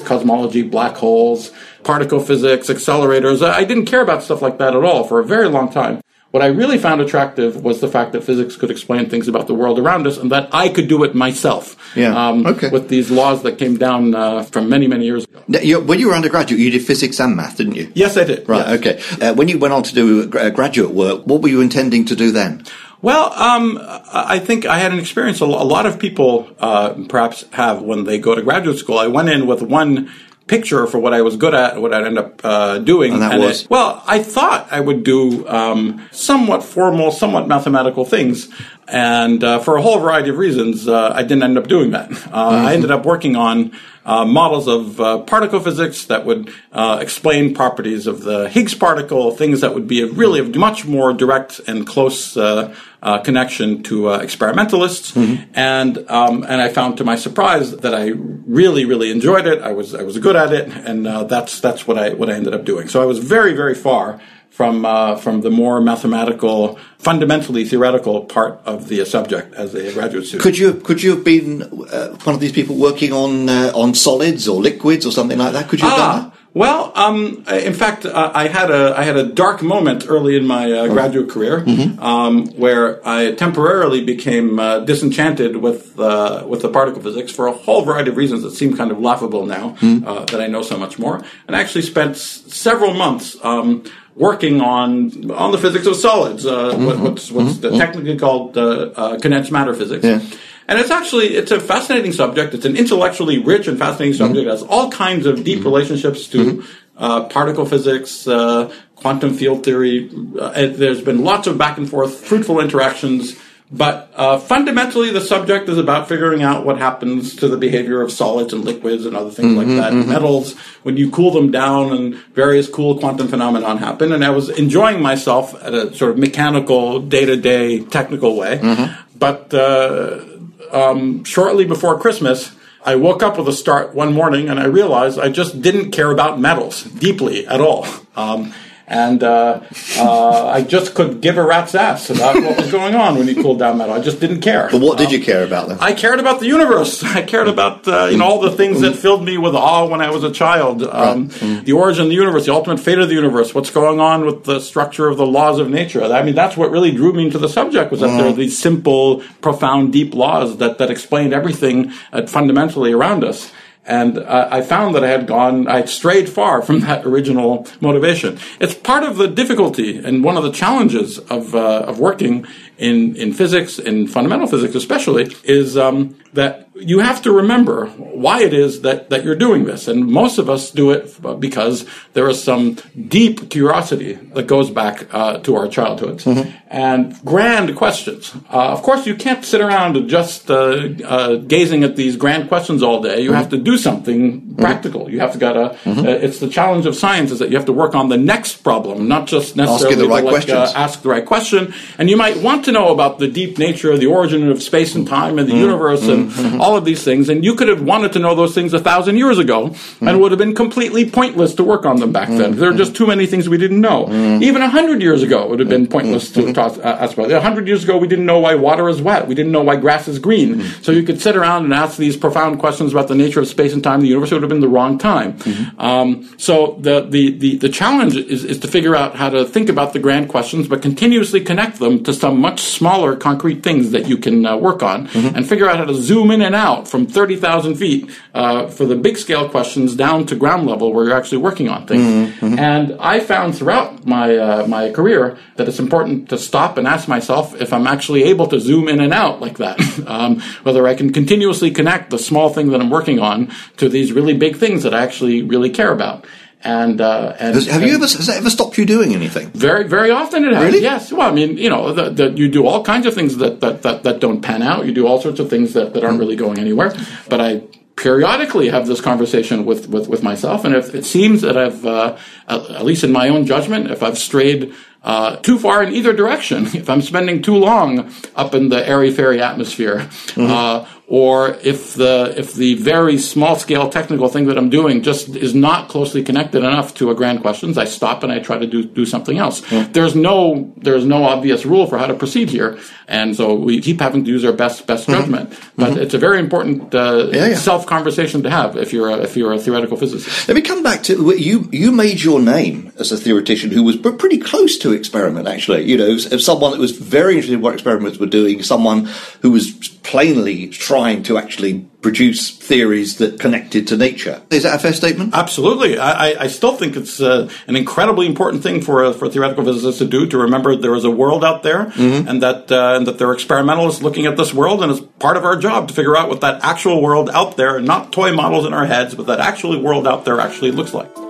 Cosmology, 0.03 0.63
black 0.63 0.95
holes, 0.95 1.51
particle 1.83 2.19
physics, 2.19 2.69
accelerators. 2.69 3.45
I 3.47 3.63
didn't 3.65 3.85
care 3.85 4.01
about 4.01 4.23
stuff 4.23 4.41
like 4.41 4.57
that 4.57 4.75
at 4.75 4.83
all 4.83 5.03
for 5.03 5.19
a 5.19 5.23
very 5.23 5.47
long 5.47 5.71
time. 5.71 6.01
What 6.35 6.43
I 6.43 6.47
really 6.47 6.77
found 6.77 6.99
attractive 6.99 7.63
was 7.63 7.79
the 7.79 7.87
fact 7.87 8.11
that 8.11 8.21
physics 8.25 8.57
could 8.57 8.69
explain 8.69 9.09
things 9.09 9.29
about 9.29 9.47
the 9.47 9.53
world 9.53 9.79
around 9.79 10.05
us 10.05 10.17
and 10.17 10.29
that 10.33 10.49
I 10.51 10.67
could 10.67 10.89
do 10.89 11.05
it 11.05 11.15
myself. 11.15 11.77
Yeah. 11.95 12.13
Um, 12.13 12.45
okay. 12.45 12.69
With 12.69 12.89
these 12.89 13.09
laws 13.09 13.43
that 13.43 13.57
came 13.57 13.77
down 13.77 14.13
uh, 14.13 14.43
from 14.43 14.67
many, 14.67 14.85
many 14.85 15.05
years 15.05 15.23
ago. 15.23 15.41
Now, 15.47 15.61
you, 15.61 15.79
when 15.79 15.97
you 15.97 16.09
were 16.09 16.13
undergraduate, 16.13 16.59
you 16.59 16.71
did 16.71 16.85
physics 16.85 17.21
and 17.21 17.37
math, 17.37 17.55
didn't 17.55 17.75
you? 17.75 17.89
Yes, 17.95 18.17
I 18.17 18.25
did. 18.25 18.49
Right, 18.49 18.67
yes. 18.67 18.79
okay. 18.79 19.25
Uh, 19.25 19.33
when 19.33 19.47
you 19.47 19.57
went 19.57 19.73
on 19.73 19.83
to 19.83 19.95
do 19.95 20.27
graduate 20.27 20.91
work, 20.91 21.25
what 21.25 21.41
were 21.41 21.47
you 21.47 21.61
intending 21.61 22.03
to 22.03 22.17
do 22.17 22.31
then? 22.31 22.65
Well, 23.01 23.31
um, 23.31 23.79
I 23.81 24.39
think 24.39 24.65
I 24.65 24.79
had 24.79 24.91
an 24.91 24.99
experience 24.99 25.39
a 25.39 25.45
lot 25.45 25.85
of 25.85 25.99
people 25.99 26.49
uh, 26.59 26.95
perhaps 27.07 27.45
have 27.53 27.81
when 27.81 28.03
they 28.03 28.17
go 28.17 28.35
to 28.35 28.41
graduate 28.41 28.77
school. 28.77 28.99
I 28.99 29.07
went 29.07 29.29
in 29.29 29.47
with 29.47 29.61
one 29.61 30.11
picture 30.47 30.85
for 30.85 30.99
what 30.99 31.13
I 31.13 31.21
was 31.21 31.37
good 31.37 31.53
at, 31.53 31.73
and 31.73 31.81
what 31.81 31.93
I'd 31.93 32.05
end 32.05 32.17
up 32.17 32.41
uh, 32.43 32.77
doing. 32.79 33.13
And 33.13 33.21
that 33.21 33.33
and 33.33 33.41
was? 33.41 33.63
It, 33.63 33.69
well, 33.69 34.03
I 34.05 34.21
thought 34.21 34.67
I 34.71 34.79
would 34.79 35.03
do 35.03 35.47
um, 35.47 36.07
somewhat 36.11 36.63
formal, 36.63 37.11
somewhat 37.11 37.47
mathematical 37.47 38.05
things. 38.05 38.49
And 38.87 39.43
uh, 39.43 39.59
for 39.59 39.77
a 39.77 39.81
whole 39.81 39.99
variety 39.99 40.29
of 40.29 40.37
reasons, 40.37 40.87
uh, 40.87 41.11
I 41.15 41.23
didn't 41.23 41.43
end 41.43 41.57
up 41.57 41.67
doing 41.67 41.91
that. 41.91 42.11
Uh, 42.11 42.13
mm-hmm. 42.13 42.65
I 42.65 42.73
ended 42.73 42.91
up 42.91 43.05
working 43.05 43.35
on 43.35 43.71
uh, 44.05 44.23
models 44.23 44.67
of 44.67 45.01
uh, 45.01 45.19
particle 45.19 45.59
physics 45.59 46.05
that 46.05 46.25
would 46.25 46.53
uh, 46.71 46.99
explain 47.01 47.53
properties 47.53 48.05
of 48.05 48.21
the 48.21 48.47
Higgs 48.49 48.75
particle, 48.75 49.31
things 49.31 49.61
that 49.61 49.73
would 49.73 49.87
be 49.87 50.01
a 50.01 50.07
really 50.07 50.39
a 50.39 50.43
much 50.57 50.85
more 50.85 51.11
direct 51.11 51.59
and 51.67 51.87
close 51.87 52.37
uh, 52.37 52.75
uh, 53.01 53.19
connection 53.19 53.81
to 53.83 54.09
uh, 54.09 54.17
experimentalists. 54.19 55.11
Mm-hmm. 55.13 55.51
And 55.55 56.09
um, 56.09 56.43
and 56.43 56.61
I 56.61 56.69
found 56.69 56.97
to 56.97 57.03
my 57.03 57.15
surprise 57.15 57.75
that 57.77 57.95
I 57.95 58.09
really 58.09 58.85
really 58.85 59.11
enjoyed 59.11 59.47
it. 59.47 59.61
I 59.61 59.71
was 59.71 59.95
I 59.95 60.03
was 60.03 60.19
good 60.19 60.35
at 60.35 60.53
it, 60.53 60.69
and 60.69 61.05
that's 61.05 61.59
that's 61.59 61.87
what 61.87 61.97
I 61.97 62.13
what 62.13 62.29
I 62.29 62.33
ended 62.33 62.53
up 62.53 62.63
doing. 62.63 62.87
So 62.87 63.01
I 63.01 63.05
was 63.05 63.19
very 63.19 63.53
very 63.53 63.75
far 63.75 64.21
from 64.55 64.85
uh, 64.85 65.17
from 65.17 65.41
the 65.41 65.49
more 65.49 65.81
mathematical, 65.81 66.79
fundamentally 66.97 67.65
theoretical 67.65 68.23
part 68.23 68.61
of 68.65 68.87
the 68.87 69.03
subject 69.05 69.53
as 69.53 69.75
a 69.75 69.91
graduate 69.91 70.25
student. 70.25 70.43
Could 70.43 70.57
you 70.57 70.75
could 70.75 71.03
you 71.03 71.09
have 71.15 71.25
been 71.25 71.63
uh, 71.63 72.15
one 72.23 72.35
of 72.35 72.39
these 72.39 72.53
people 72.53 72.77
working 72.77 73.11
on 73.11 73.49
uh, 73.49 73.73
on 73.75 73.93
solids 73.93 74.47
or 74.47 74.61
liquids 74.61 75.05
or 75.05 75.11
something 75.11 75.37
like 75.37 75.51
that? 75.51 75.67
Could 75.67 75.81
you 75.81 75.89
have 75.89 75.99
ah, 75.99 76.13
done 76.13 76.29
that? 76.29 76.37
Well, 76.53 76.93
um, 76.95 77.43
in 77.49 77.73
fact, 77.73 78.05
uh, 78.05 78.31
I 78.33 78.47
had 78.47 78.71
a 78.71 78.97
I 78.97 79.03
had 79.03 79.17
a 79.17 79.25
dark 79.25 79.61
moment 79.61 80.05
early 80.07 80.37
in 80.37 80.47
my 80.47 80.71
uh, 80.71 80.87
graduate 80.87 81.29
career 81.29 81.59
mm-hmm. 81.59 82.01
um, 82.01 82.47
where 82.55 83.05
I 83.05 83.33
temporarily 83.33 84.05
became 84.05 84.57
uh, 84.57 84.79
disenchanted 84.79 85.57
with 85.57 85.99
uh, 85.99 86.45
with 86.47 86.61
the 86.61 86.69
particle 86.69 87.01
physics 87.01 87.33
for 87.33 87.47
a 87.47 87.51
whole 87.51 87.81
variety 87.83 88.11
of 88.11 88.15
reasons 88.15 88.43
that 88.43 88.51
seem 88.51 88.77
kind 88.77 88.91
of 88.91 89.01
laughable 89.01 89.45
now 89.45 89.71
mm-hmm. 89.81 90.05
that 90.31 90.39
I 90.39 90.47
know 90.47 90.61
so 90.61 90.77
much 90.77 90.97
more, 90.97 91.21
and 91.45 91.57
I 91.57 91.59
actually 91.59 91.81
spent 91.81 92.11
s- 92.11 92.45
several 92.47 92.93
months. 92.93 93.35
Um, 93.43 93.83
working 94.15 94.61
on 94.61 95.31
on 95.31 95.51
the 95.51 95.57
physics 95.57 95.85
of 95.85 95.95
solids, 95.95 96.45
uh, 96.45 96.73
mm-hmm. 96.73 97.03
what's 97.03 97.31
what's 97.31 97.55
mm-hmm. 97.55 97.77
technically 97.77 98.17
called 98.17 98.57
uh, 98.57 98.91
uh, 98.95 99.19
condensed 99.19 99.51
matter 99.51 99.73
physics. 99.73 100.03
Yeah. 100.03 100.21
And 100.67 100.79
it's 100.79 100.89
actually 100.89 101.35
it's 101.35 101.51
a 101.51 101.59
fascinating 101.59 102.11
subject. 102.11 102.53
It's 102.53 102.65
an 102.65 102.75
intellectually 102.75 103.39
rich 103.39 103.67
and 103.67 103.77
fascinating 103.77 104.13
mm-hmm. 104.13 104.25
subject. 104.25 104.47
It 104.47 104.49
has 104.49 104.63
all 104.63 104.89
kinds 104.89 105.25
of 105.25 105.43
deep 105.43 105.59
mm-hmm. 105.59 105.67
relationships 105.67 106.27
to 106.29 106.37
mm-hmm. 106.37 106.67
uh, 106.97 107.25
particle 107.25 107.65
physics, 107.65 108.27
uh, 108.27 108.73
quantum 108.95 109.33
field 109.33 109.63
theory. 109.63 110.09
Uh, 110.39 110.67
there's 110.67 111.01
been 111.01 111.23
lots 111.23 111.47
of 111.47 111.57
back 111.57 111.77
and 111.77 111.89
forth, 111.89 112.25
fruitful 112.25 112.59
interactions 112.59 113.39
but 113.71 114.11
uh, 114.15 114.37
fundamentally, 114.37 115.11
the 115.11 115.21
subject 115.21 115.67
is 115.69 115.79
about 115.79 116.07
figuring 116.07 116.43
out 116.43 116.65
what 116.65 116.77
happens 116.77 117.35
to 117.37 117.47
the 117.47 117.57
behavior 117.57 118.01
of 118.01 118.11
solids 118.11 118.53
and 118.53 118.63
liquids 118.63 119.05
and 119.05 119.15
other 119.15 119.31
things 119.31 119.49
mm-hmm, 119.49 119.57
like 119.57 119.67
that. 119.67 119.91
Mm-hmm. 119.91 120.09
Metals, 120.09 120.53
when 120.83 120.97
you 120.97 121.09
cool 121.09 121.31
them 121.31 121.49
down, 121.49 121.91
and 121.91 122.15
various 122.35 122.69
cool 122.69 122.99
quantum 122.99 123.27
phenomenon 123.27 123.79
happen. 123.79 124.11
And 124.11 124.23
I 124.23 124.29
was 124.29 124.49
enjoying 124.49 125.01
myself 125.01 125.55
at 125.63 125.73
a 125.73 125.93
sort 125.95 126.11
of 126.11 126.19
mechanical, 126.19 126.99
day 126.99 127.25
to 127.25 127.35
day, 127.35 127.83
technical 127.83 128.37
way. 128.37 128.59
Mm-hmm. 128.59 129.17
But 129.17 129.53
uh, 129.53 130.23
um, 130.71 131.23
shortly 131.23 131.65
before 131.65 131.99
Christmas, 131.99 132.55
I 132.85 132.95
woke 132.95 133.23
up 133.23 133.37
with 133.37 133.47
a 133.47 133.53
start 133.53 133.95
one 133.95 134.13
morning 134.13 134.47
and 134.47 134.59
I 134.59 134.65
realized 134.65 135.17
I 135.17 135.29
just 135.29 135.59
didn't 135.59 135.89
care 135.89 136.11
about 136.11 136.39
metals 136.39 136.83
deeply 136.83 137.47
at 137.47 137.59
all. 137.59 137.87
Um, 138.15 138.53
and 138.87 139.23
uh, 139.23 139.61
uh, 139.97 140.47
I 140.47 140.61
just 140.61 140.93
could 140.93 141.19
give 141.19 141.37
a 141.37 141.43
rat's 141.43 141.73
ass 141.73 142.09
about 142.11 142.35
what 142.35 142.57
was 142.57 142.71
going 142.71 142.93
on 142.93 143.17
when 143.17 143.27
he 143.27 143.33
cooled 143.33 143.57
down 143.57 143.79
metal. 143.79 143.95
I 143.95 143.99
just 143.99 144.19
didn't 144.19 144.41
care. 144.41 144.69
But 144.71 144.81
what 144.81 144.97
did 144.97 145.07
um, 145.07 145.13
you 145.13 145.21
care 145.23 145.43
about 145.43 145.69
then? 145.69 145.79
I 145.81 145.93
cared 145.93 146.19
about 146.19 146.39
the 146.39 146.45
universe. 146.45 147.03
I 147.15 147.23
cared 147.23 147.47
about 147.47 147.87
uh, 147.87 148.05
you 148.05 148.17
know 148.17 148.25
all 148.25 148.39
the 148.39 148.51
things 148.51 148.81
that 148.81 148.95
filled 148.95 149.25
me 149.25 149.37
with 149.37 149.55
awe 149.55 149.87
when 149.87 150.01
I 150.01 150.11
was 150.11 150.23
a 150.23 150.31
child. 150.31 150.83
Um, 150.83 151.29
right. 151.29 151.65
The 151.65 151.73
origin 151.73 152.03
of 152.03 152.09
the 152.09 152.15
universe, 152.15 152.45
the 152.45 152.53
ultimate 152.53 152.79
fate 152.79 152.99
of 152.99 153.09
the 153.09 153.15
universe, 153.15 153.55
what's 153.55 153.71
going 153.71 153.99
on 153.99 154.25
with 154.25 154.43
the 154.43 154.59
structure 154.59 155.07
of 155.07 155.17
the 155.17 155.25
laws 155.25 155.59
of 155.59 155.69
nature. 155.69 156.03
I 156.03 156.21
mean, 156.21 156.35
that's 156.35 156.55
what 156.55 156.69
really 156.69 156.91
drew 156.91 157.13
me 157.13 157.25
into 157.25 157.39
the 157.39 157.49
subject 157.49 157.91
was 157.91 158.01
that 158.01 158.09
mm. 158.09 158.17
there 158.17 158.27
are 158.27 158.33
these 158.33 158.57
simple, 158.57 159.23
profound, 159.41 159.93
deep 159.93 160.13
laws 160.13 160.57
that 160.57 160.77
that 160.77 160.91
explained 160.91 161.33
everything 161.33 161.91
uh, 162.13 162.27
fundamentally 162.27 162.93
around 162.93 163.23
us. 163.23 163.51
And 163.85 164.17
uh, 164.17 164.47
I 164.51 164.61
found 164.61 164.95
that 164.95 165.03
I 165.03 165.09
had 165.09 165.27
gone, 165.27 165.67
I 165.67 165.77
had 165.77 165.89
strayed 165.89 166.27
far 166.27 166.61
from 166.61 166.79
that 166.81 167.05
original 167.05 167.67
motivation. 167.81 168.39
It's 168.59 168.73
part 168.73 169.03
of 169.03 169.17
the 169.17 169.27
difficulty 169.27 169.97
and 169.97 170.23
one 170.23 170.37
of 170.37 170.43
the 170.43 170.51
challenges 170.51 171.19
of, 171.19 171.53
uh, 171.53 171.85
of 171.87 171.99
working 171.99 172.45
in, 172.77 173.15
in 173.15 173.31
physics, 173.31 173.77
in 173.77 174.07
fundamental 174.07 174.47
physics 174.47 174.75
especially, 174.75 175.35
is 175.43 175.77
um, 175.77 176.17
that 176.35 176.65
you 176.75 176.99
have 176.99 177.21
to 177.21 177.31
remember 177.31 177.87
why 177.87 178.43
it 178.43 178.53
is 178.53 178.81
that, 178.81 179.09
that 179.09 179.23
you're 179.23 179.35
doing 179.35 179.63
this. 179.63 179.87
And 179.87 180.07
most 180.07 180.37
of 180.37 180.49
us 180.49 180.71
do 180.71 180.91
it 180.91 181.15
because 181.39 181.85
there 182.13 182.27
is 182.27 182.43
some 182.43 182.77
deep 183.07 183.49
curiosity 183.49 184.13
that 184.13 184.47
goes 184.47 184.69
back 184.69 185.13
uh, 185.13 185.37
to 185.39 185.55
our 185.55 185.69
childhoods. 185.69 186.25
Mm-hmm. 186.25 186.51
And 186.67 187.23
grand 187.23 187.77
questions. 187.77 188.35
Uh, 188.51 188.71
of 188.71 188.81
course, 188.81 189.07
you 189.07 189.15
can't 189.15 189.45
sit 189.45 189.61
around 189.61 190.09
just 190.09 190.51
uh, 190.51 190.89
uh 191.05 191.35
gazing 191.35 191.85
at 191.85 191.95
these 191.95 192.17
grand 192.17 192.49
questions 192.49 192.83
all 192.83 193.01
day. 193.01 193.21
You 193.21 193.29
mm-hmm. 193.29 193.37
have 193.37 193.49
to 193.51 193.57
do 193.57 193.77
something 193.77 194.41
mm-hmm. 194.41 194.55
practical. 194.57 195.09
You 195.09 195.21
have 195.21 195.31
to 195.31 195.37
gotta, 195.37 195.77
mm-hmm. 195.85 195.99
uh, 195.99 196.09
it's 196.09 196.39
the 196.39 196.49
challenge 196.49 196.85
of 196.85 196.95
science 196.95 197.31
is 197.31 197.39
that 197.39 197.49
you 197.49 197.55
have 197.55 197.67
to 197.67 197.73
work 197.73 197.95
on 197.95 198.09
the 198.09 198.17
next 198.17 198.57
problem, 198.57 199.07
not 199.07 199.27
just 199.27 199.55
necessarily 199.55 199.95
ask 199.95 200.03
the 200.03 200.09
right 200.09 200.23
like, 200.25 200.49
uh, 200.49 200.73
ask 200.75 201.01
the 201.01 201.09
right 201.09 201.25
question. 201.25 201.73
And 201.97 202.09
you 202.09 202.17
might 202.17 202.37
want 202.37 202.65
to 202.65 202.73
know 202.73 202.89
about 202.89 203.19
the 203.19 203.29
deep 203.29 203.57
nature 203.57 203.93
of 203.93 204.01
the 204.01 204.07
origin 204.07 204.51
of 204.51 204.61
space 204.61 204.95
and 204.95 205.07
time 205.07 205.39
and 205.39 205.47
the 205.47 205.53
mm-hmm. 205.53 205.61
universe 205.61 206.05
and 206.07 206.24
mm-hmm. 206.29 206.61
all 206.65 206.75
of 206.75 206.85
these 206.85 207.03
things. 207.03 207.29
And 207.29 207.43
you 207.43 207.55
could 207.55 207.67
have 207.67 207.81
wanted 207.81 208.13
to 208.13 208.19
know 208.19 208.35
those 208.35 208.53
things 208.53 208.73
a 208.73 208.79
thousand 208.79 209.17
years 209.17 209.37
ago 209.37 209.69
mm-hmm. 209.69 210.07
and 210.07 210.17
it 210.17 210.19
would 210.19 210.31
have 210.31 210.39
been 210.39 210.55
completely 210.55 211.09
pointless 211.09 211.55
to 211.55 211.63
work 211.63 211.85
on 211.85 211.99
them 211.99 212.11
back 212.11 212.29
then. 212.29 212.51
Mm-hmm. 212.51 212.59
There 212.59 212.69
are 212.69 212.73
just 212.73 212.95
too 212.95 213.07
many 213.07 213.25
things 213.25 213.49
we 213.49 213.57
didn't 213.57 213.81
know. 213.81 214.05
Mm-hmm. 214.05 214.43
Even 214.43 214.61
a 214.61 214.69
hundred 214.69 215.01
years 215.01 215.23
ago, 215.23 215.43
it 215.43 215.49
would 215.49 215.59
have 215.59 215.69
been 215.69 215.87
pointless 215.87 216.31
to 216.33 216.53
talk, 216.53 216.77
uh, 216.77 216.81
ask 216.81 217.17
about. 217.17 217.31
A 217.31 217.41
hundred 217.41 217.67
years 217.67 217.83
ago, 217.83 217.97
we 217.97 218.07
didn't 218.07 218.25
know 218.25 218.39
why 218.39 218.55
water 218.55 218.87
is 218.89 219.01
wet. 219.01 219.27
We 219.27 219.35
didn't 219.35 219.51
know 219.51 219.63
why 219.63 219.75
grass 219.75 220.07
is 220.07 220.19
green. 220.19 220.61
So 220.81 220.91
you 220.91 221.03
could 221.03 221.21
sit 221.21 221.35
around 221.35 221.65
and 221.65 221.73
ask 221.73 221.97
these 221.97 222.17
profound 222.17 222.59
questions 222.59 222.91
about 222.91 223.07
the 223.07 223.15
nature 223.15 223.39
of 223.39 223.47
space 223.47 223.73
and 223.73 223.83
time, 223.83 224.01
the 224.01 224.07
universe. 224.07 224.31
It 224.31 224.35
would 224.35 224.43
have 224.43 224.49
been 224.49 224.61
the 224.61 224.67
wrong 224.67 224.97
time. 224.97 225.37
Um, 225.77 226.29
so 226.37 226.77
the, 226.79 227.01
the, 227.01 227.31
the, 227.37 227.57
the 227.57 227.69
challenge 227.69 228.15
is, 228.15 228.43
is 228.43 228.59
to 228.59 228.67
figure 228.67 228.95
out 228.95 229.15
how 229.15 229.29
to 229.29 229.45
think 229.45 229.69
about 229.69 229.93
the 229.93 229.99
grand 229.99 230.29
questions, 230.29 230.67
but 230.67 230.81
continuously 230.81 231.41
connect 231.41 231.79
them 231.79 232.03
to 232.03 232.13
some 232.13 232.39
much 232.39 232.61
smaller 232.61 233.15
concrete 233.15 233.63
things 233.63 233.91
that 233.91 234.07
you 234.07 234.17
can 234.17 234.45
uh, 234.45 234.57
work 234.57 234.83
on 234.83 235.07
mm-hmm. 235.07 235.35
and 235.35 235.47
figure 235.47 235.69
out 235.69 235.77
how 235.77 235.85
to 235.85 235.93
zoom 235.93 236.14
in 236.23 236.41
and 236.41 236.55
out 236.55 236.87
from 236.87 237.05
30,000 237.05 237.75
feet 237.75 238.11
uh, 238.33 238.67
for 238.67 238.85
the 238.85 238.95
big 238.95 239.17
scale 239.17 239.49
questions 239.49 239.95
down 239.95 240.25
to 240.27 240.35
ground 240.35 240.67
level 240.67 240.93
where 240.93 241.05
you're 241.05 241.17
actually 241.17 241.39
working 241.39 241.69
on 241.69 241.85
things. 241.85 242.03
Mm-hmm. 242.03 242.45
mm-hmm. 242.45 242.59
And 242.59 242.97
I 242.99 243.19
found 243.19 243.55
throughout 243.55 244.05
my, 244.05 244.35
uh, 244.35 244.67
my 244.67 244.91
career 244.91 245.37
that 245.55 245.67
it's 245.67 245.79
important 245.79 246.29
to 246.29 246.37
stop 246.37 246.77
and 246.77 246.87
ask 246.87 247.07
myself 247.07 247.59
if 247.61 247.73
I'm 247.73 247.87
actually 247.87 248.23
able 248.23 248.47
to 248.47 248.59
zoom 248.59 248.87
in 248.87 249.01
and 249.01 249.13
out 249.13 249.41
like 249.41 249.57
that. 249.57 249.79
um, 250.07 250.41
whether 250.63 250.87
I 250.87 250.95
can 250.95 251.11
continuously 251.11 251.71
connect 251.71 252.09
the 252.09 252.19
small 252.19 252.49
thing 252.49 252.69
that 252.69 252.81
I'm 252.81 252.89
working 252.89 253.19
on 253.19 253.51
to 253.77 253.89
these 253.89 254.11
really 254.11 254.35
big 254.37 254.57
things 254.57 254.83
that 254.83 254.93
I 254.93 255.03
actually 255.03 255.41
really 255.41 255.69
care 255.69 255.91
about. 255.91 256.25
And, 256.65 256.99
uh, 256.99 257.35
and 257.39 257.53
has, 257.53 257.67
have 257.67 257.81
and 257.83 257.89
you 257.89 257.95
ever 257.95 258.05
has 258.05 258.25
that 258.25 258.37
ever 258.37 258.49
stopped 258.49 258.79
you 258.79 258.85
doing 258.87 259.13
anything? 259.13 259.51
Very, 259.51 259.87
very 259.87 260.09
often 260.09 260.43
it 260.43 260.51
has. 260.51 260.63
Really? 260.63 260.81
Yes. 260.81 261.13
Well, 261.13 261.29
I 261.29 261.31
mean, 261.31 261.59
you 261.59 261.69
know, 261.69 261.93
the, 261.93 262.09
the, 262.09 262.31
you 262.31 262.49
do 262.49 262.65
all 262.65 262.83
kinds 262.83 263.05
of 263.05 263.13
things 263.13 263.37
that, 263.37 263.61
that, 263.61 263.83
that, 263.83 264.01
that, 264.01 264.19
don't 264.19 264.41
pan 264.41 264.63
out. 264.63 264.87
You 264.87 264.91
do 264.91 265.05
all 265.05 265.21
sorts 265.21 265.39
of 265.39 265.47
things 265.47 265.73
that, 265.73 265.93
that 265.93 266.03
aren't 266.03 266.19
really 266.19 266.35
going 266.35 266.57
anywhere. 266.57 266.91
But 267.29 267.39
I 267.39 267.61
periodically 267.95 268.69
have 268.69 268.87
this 268.87 268.99
conversation 268.99 269.63
with, 269.63 269.89
with, 269.89 270.07
with 270.07 270.23
myself, 270.23 270.65
and 270.65 270.75
if 270.75 270.95
it 270.95 271.05
seems 271.05 271.41
that 271.41 271.55
I've, 271.55 271.85
uh, 271.85 272.17
at 272.47 272.83
least 272.83 273.03
in 273.03 273.11
my 273.11 273.29
own 273.29 273.45
judgment, 273.45 273.89
if 273.89 274.03
I've 274.03 274.17
strayed 274.17 274.73
uh, 275.03 275.35
too 275.37 275.59
far 275.59 275.83
in 275.83 275.93
either 275.93 276.13
direction, 276.13 276.65
if 276.73 276.89
I'm 276.89 277.01
spending 277.01 277.41
too 277.41 277.55
long 277.55 278.11
up 278.35 278.55
in 278.55 278.69
the 278.69 278.87
airy 278.87 279.11
fairy 279.11 279.41
atmosphere, 279.41 279.99
mm-hmm. 279.99 280.51
uh, 280.51 280.87
or 281.07 281.49
if 281.61 281.93
the 281.93 282.33
if 282.35 282.53
the 282.55 282.73
very 282.75 283.17
small 283.19 283.55
scale 283.55 283.89
technical 283.89 284.27
thing 284.27 284.47
that 284.47 284.57
I'm 284.57 284.69
doing 284.69 285.03
just 285.03 285.29
is 285.35 285.53
not 285.53 285.87
closely 285.87 286.23
connected 286.23 286.59
enough 286.63 286.95
to 286.95 287.11
a 287.11 287.15
grand 287.15 287.41
questions, 287.41 287.77
I 287.77 287.85
stop 287.85 288.23
and 288.23 288.31
I 288.31 288.39
try 288.39 288.57
to 288.57 288.65
do 288.65 288.83
do 288.83 289.05
something 289.05 289.37
else. 289.37 289.61
Mm-hmm. 289.61 289.91
There's 289.91 290.15
no 290.15 290.73
there's 290.77 291.05
no 291.05 291.25
obvious 291.25 291.63
rule 291.65 291.85
for 291.85 291.99
how 291.99 292.07
to 292.07 292.15
proceed 292.15 292.49
here, 292.49 292.79
and 293.07 293.35
so 293.35 293.53
we 293.53 293.81
keep 293.81 294.01
having 294.01 294.25
to 294.25 294.31
use 294.31 294.43
our 294.43 294.53
best 294.53 294.87
best 294.87 295.07
mm-hmm. 295.07 295.19
judgment. 295.19 295.49
Mm-hmm. 295.51 295.81
But 295.81 295.97
it's 295.97 296.15
a 296.15 296.17
very 296.17 296.39
important 296.39 296.95
uh, 296.95 297.29
yeah, 297.31 297.47
yeah. 297.49 297.55
self 297.55 297.85
conversation 297.85 298.41
to 298.41 298.49
have 298.49 298.75
if 298.75 298.91
you're 298.91 299.09
a, 299.09 299.17
if 299.17 299.37
you're 299.37 299.53
a 299.53 299.59
theoretical 299.59 299.97
physicist. 299.97 300.47
Let 300.47 300.55
me 300.55 300.61
come 300.61 300.81
back 300.81 301.03
to 301.03 301.35
you. 301.37 301.69
You 301.71 301.91
made 301.91 302.21
your 302.21 302.39
name 302.39 302.91
as 302.97 303.11
a 303.11 303.17
theoretician 303.17 303.69
who 303.69 303.83
was 303.83 303.95
pretty 303.95 304.39
close 304.39 304.79
to 304.79 304.91
experiment. 304.91 305.47
Actually, 305.47 305.83
you 305.83 305.97
know, 305.97 306.17
someone 306.17 306.71
that 306.71 306.79
was 306.79 306.97
very 306.97 307.33
interested 307.35 307.53
in 307.53 307.61
what 307.61 307.75
experiments 307.75 308.17
were 308.17 308.25
doing, 308.25 308.63
someone 308.63 309.07
who 309.41 309.51
was 309.51 309.94
plainly 310.05 310.67
trying 310.67 311.23
to 311.23 311.37
actually 311.37 311.79
produce 312.01 312.55
theories 312.55 313.17
that 313.17 313.39
connected 313.39 313.87
to 313.87 313.97
nature. 313.97 314.39
Is 314.51 314.61
that 314.61 314.75
a 314.75 314.79
fair 314.79 314.93
statement? 314.93 315.33
Absolutely. 315.33 315.97
I, 315.97 316.43
I 316.43 316.47
still 316.47 316.75
think 316.77 316.95
it's 316.95 317.19
uh, 317.19 317.49
an 317.65 317.75
incredibly 317.75 318.27
important 318.27 318.61
thing 318.61 318.81
for 318.81 319.11
for 319.13 319.27
theoretical 319.27 319.65
physicists 319.65 319.97
to 319.99 320.05
do 320.05 320.27
to 320.27 320.37
remember 320.37 320.75
there 320.75 320.93
is 320.93 321.03
a 321.03 321.09
world 321.09 321.43
out 321.43 321.63
there, 321.63 321.85
mm-hmm. 321.85 322.27
and 322.27 322.43
that 322.43 322.71
uh, 322.71 322.95
and 322.95 323.07
that 323.07 323.17
there 323.17 323.27
are 323.29 323.33
experimentalists 323.33 324.03
looking 324.03 324.27
at 324.27 324.37
this 324.37 324.53
world, 324.53 324.83
and 324.83 324.91
it's 324.91 325.01
part 325.17 325.35
of 325.35 325.43
our 325.43 325.57
job 325.57 325.87
to 325.87 325.93
figure 325.95 326.15
out 326.15 326.29
what 326.29 326.41
that 326.41 326.63
actual 326.63 327.01
world 327.01 327.29
out 327.31 327.57
there, 327.57 327.77
and 327.77 327.87
not 327.87 328.13
toy 328.13 328.31
models 328.31 328.65
in 328.67 328.73
our 328.73 328.85
heads, 328.85 329.15
but 329.15 329.25
that 329.25 329.39
actual 329.39 329.81
world 329.81 330.07
out 330.07 330.25
there 330.25 330.39
actually 330.39 330.71
looks 330.71 330.93
like. 330.93 331.24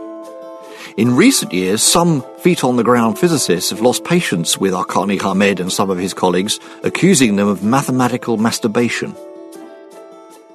In 0.98 1.14
recent 1.14 1.52
years, 1.52 1.84
some 1.84 2.24
feet 2.40 2.64
on 2.64 2.78
the 2.78 2.84
ground 2.84 3.20
physicists 3.20 3.70
have 3.72 3.82
lost 3.82 4.06
patience 4.06 4.58
with 4.58 4.72
Arkani 4.72 5.22
Hamed 5.22 5.60
and 5.60 5.70
some 5.70 5.90
of 5.90 5.98
his 5.98 6.14
colleagues, 6.14 6.58
accusing 6.84 7.36
them 7.36 7.50
of 7.50 7.62
mathematical 7.62 8.38
masturbation. 8.38 9.14